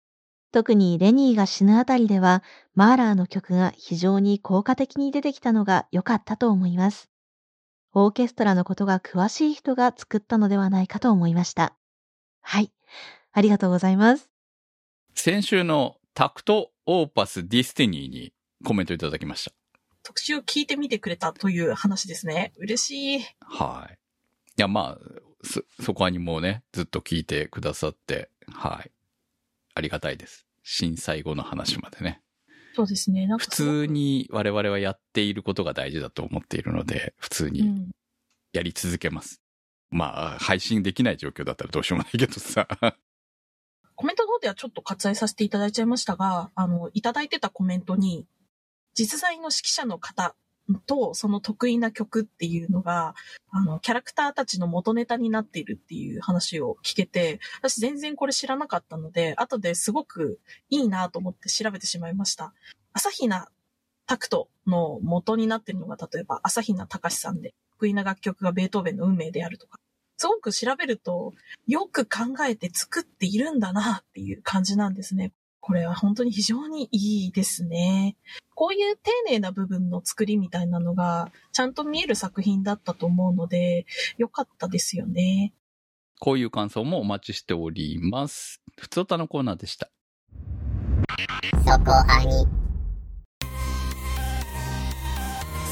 [0.52, 2.44] 特にレニーが死ぬあたりでは
[2.74, 7.10] マーラーの曲が非常に効果的に出てきたのが良かったと思います。
[7.94, 11.76] オーケストラのことが詳しい人が作ったのではないかと思いました。
[12.42, 12.72] はい。
[13.34, 14.30] ありがとうございます。
[15.16, 18.34] 先週のタクトオーパスデスティニーに
[18.64, 19.52] コメントいただきました。
[20.04, 22.54] 特集を聞いてみてくれたという話ですね。
[22.58, 23.26] 嬉しい。
[23.42, 23.94] はい。
[23.94, 28.92] いや、まあ、そ、そこはにもうね、ずっと聞いてくださって、はい。
[29.78, 30.48] ありがたいです。
[30.64, 32.22] 震災後の話までね。
[32.76, 33.28] そうですね。
[33.28, 37.92] なんか普通に我々はやっていることが大事だと思っているので、普通にうん。
[38.54, 39.42] やり続けます。
[39.92, 42.68] まあ、配信できない状況だったらどうしようもないけどさ。
[43.96, 48.26] コメントの方ではちょっと割愛させていただいちゃいましたが、あの、いただいてたコメントに、
[48.96, 50.36] 実在の指揮者の方
[50.86, 53.16] とその得意な曲っていうのが、
[53.52, 60.40] あの、キャラクターたちの元ネタになっているっていう話を聞けて、私全然これ知らなかったので、後ですごく
[60.70, 62.54] いいなと思って調べてしまいました。
[62.94, 63.50] 朝比奈
[64.08, 69.80] タクトの元になっているのが、例えば朝比奈隆さんで、得意な楽曲がベートーベンの運命であるとか、
[70.18, 71.34] すごく調べると、
[71.68, 75.32] よく考えて作っているんだなっていう感じなんですね。
[75.68, 78.16] これは本当に非常にいいですね。
[78.56, 83.86] こういう丁寧な部分の作りみたいなのが、ちゃんと見える作品だったと思うので、
[84.18, 85.54] よかったですよね。
[86.22, 88.62] こういう感想もお待ちしております。
[88.80, 89.90] ふつおたのコーナーでした。
[91.66, 92.48] そこアニ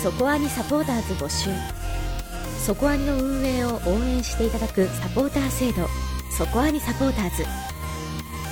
[0.04, 1.50] そこアニサポーターズ募集
[2.60, 5.88] そこアニの運営を応援していただくサポーター制度
[6.38, 7.46] そこアニサポーターズ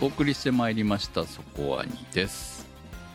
[0.00, 2.66] お送りしてまいりましたそこはにです。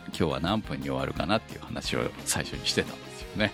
[0.08, 3.52] 今日は何分に終わるかなっていう話を最初にしてたんですよね。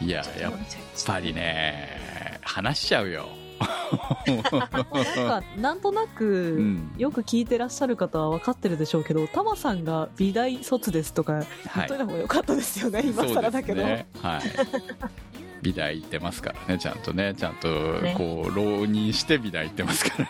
[0.00, 0.52] いややっ
[1.04, 3.28] ぱりね話しちゃうよ。
[4.26, 6.92] なんか、なんとなく、うん。
[6.96, 11.44] よく聞いてらっしゃる方は分かってるでしょうけど、タマさんが美大卒ですとか
[11.74, 13.82] 言っといた方がよかったですよね、今更だけど。
[13.82, 14.06] ね。
[14.22, 14.42] はい
[15.62, 17.68] 美大行ってますからねちゃんとねちゃんと
[18.00, 20.24] ねこう浪人して美大行ってますから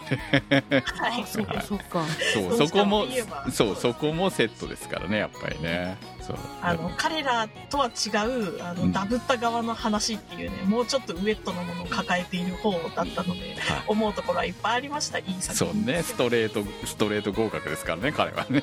[0.61, 0.63] ね
[1.01, 1.27] はい。
[1.27, 2.05] そうか、そうか。
[2.35, 3.05] そうそこも
[3.53, 15.87] そうそこもセットですからねやっぱりねそうあの、彼らとは違う、あうんの、ダブった側の話っていうね、もうちょっとウエットなものを抱えている方だったので、はい思うところはいっぱいありました、いい作そう品。
[15.87, 18.63] ねストレートストレート合格ですからね彼はね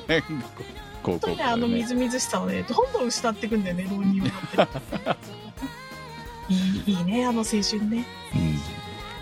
[1.02, 4.32] 高校本当にあのみずみずしさをね、どんどん失っていくんだよね、浪人をや
[4.64, 5.16] って。
[6.48, 8.04] いい、いいね、あの青春ね。
[8.34, 8.76] うん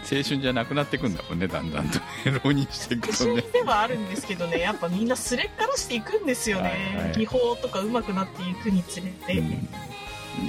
[0.04, 2.04] 青春じゃなくなっていくんだもんねだんだんとね
[2.44, 6.94] 浪人していく青とね春ではあるんですけどね、やっぱみんなすれっからしていくんですよね。
[6.96, 9.42] はいはい技法とか上手くなっていくにつれて。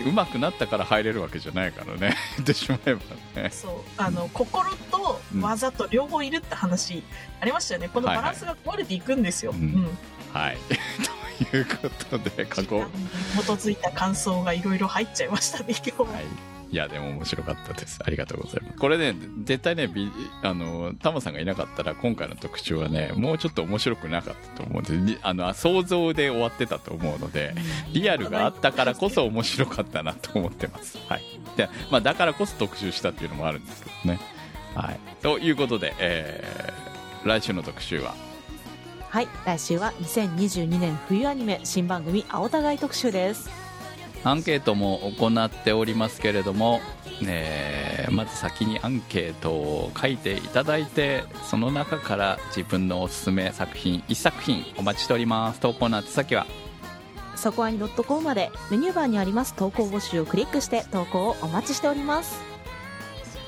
[0.04, 3.02] うまくなったから入れるわけじゃないからね 言ってしまえば
[3.40, 3.74] ねそう。
[3.98, 7.04] あの、心と技と両方いるって話
[7.40, 7.90] ありましたよね。
[7.90, 9.52] このバランスが壊れていくんですよ。
[9.52, 9.98] はいうん。
[10.34, 10.58] はい
[11.52, 12.84] ということで過去
[13.36, 16.12] 基づいた感想がいろいろ入っちゃいましたね、今日。
[16.12, 16.55] はい。
[16.76, 18.02] いや、でも面白かったです。
[18.06, 18.78] ありがとうございます。
[18.78, 19.16] これね、
[19.46, 20.12] 絶対ね、ビ
[20.44, 27.56] あの、タマさんがいなかったら、今回の特集はね、もうちょっと面白くなかったと思うんで、りあの、想像で終わってたと思うので、
[27.94, 30.98] リアルがあったからこそ面白かったなと思ってます。
[31.08, 31.24] はい。
[31.56, 34.20] で、まあ、だからこそ特集したっていうのもあるんですけどね。
[34.74, 35.00] はい。
[35.22, 38.16] ということで、えー、来週の特集は、
[39.08, 43.65] はい、来週は2022年冬アニメ新番組青互い特集です。
[44.26, 46.82] アンケートも行っておりますけれども、
[47.26, 56.46] えーまず先にアンケートを書いていただいてその中から自分のおすすめ作品1作品お待ちしております投稿の宛先は？
[57.36, 62.40] そこアニ .com までメニューバーにあります投稿募集をクリックして投稿をお待ちしております。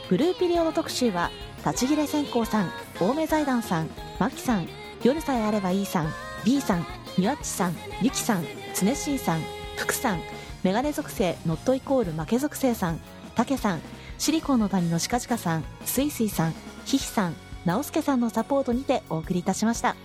[0.10, 1.32] ブルーピリオド特集は、
[1.66, 3.90] 立ち切れ線香さん、青梅財団さん、
[4.20, 4.68] マキさん、
[5.04, 6.08] 夜さえあればいいさん、
[6.46, 6.86] B さん、
[7.18, 9.42] ニワッチさん、ユキさん、つねしーさん、
[9.76, 10.22] 福さん、
[10.68, 13.00] メガネ属性ノットイコール負け属性さん、
[13.36, 13.82] たけさん、
[14.18, 16.54] シリコンの谷のしかじかさん、すいすいさん、
[16.84, 19.96] ひひさん、なおすけさんのサポートにてお送りいたしました。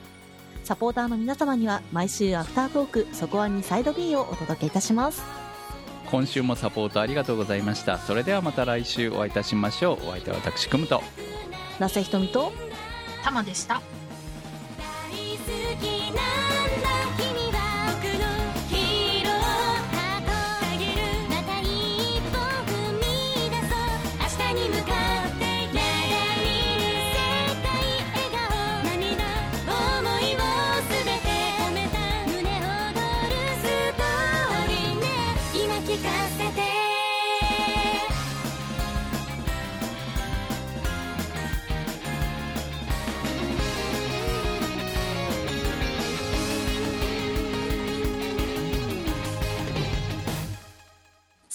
[0.63, 5.25] サポーターの皆様には毎週アフタートーク、そこはにサイド B をお届けいたします。
[6.13, 11.03] 今週もサポートありがとうございましたそれではまた来週お会いいたしましょうお相手は私くむと
[11.79, 12.53] 那瀬ひとみと、
[13.25, 13.81] たまでした。
[14.79, 16.52] 大好きな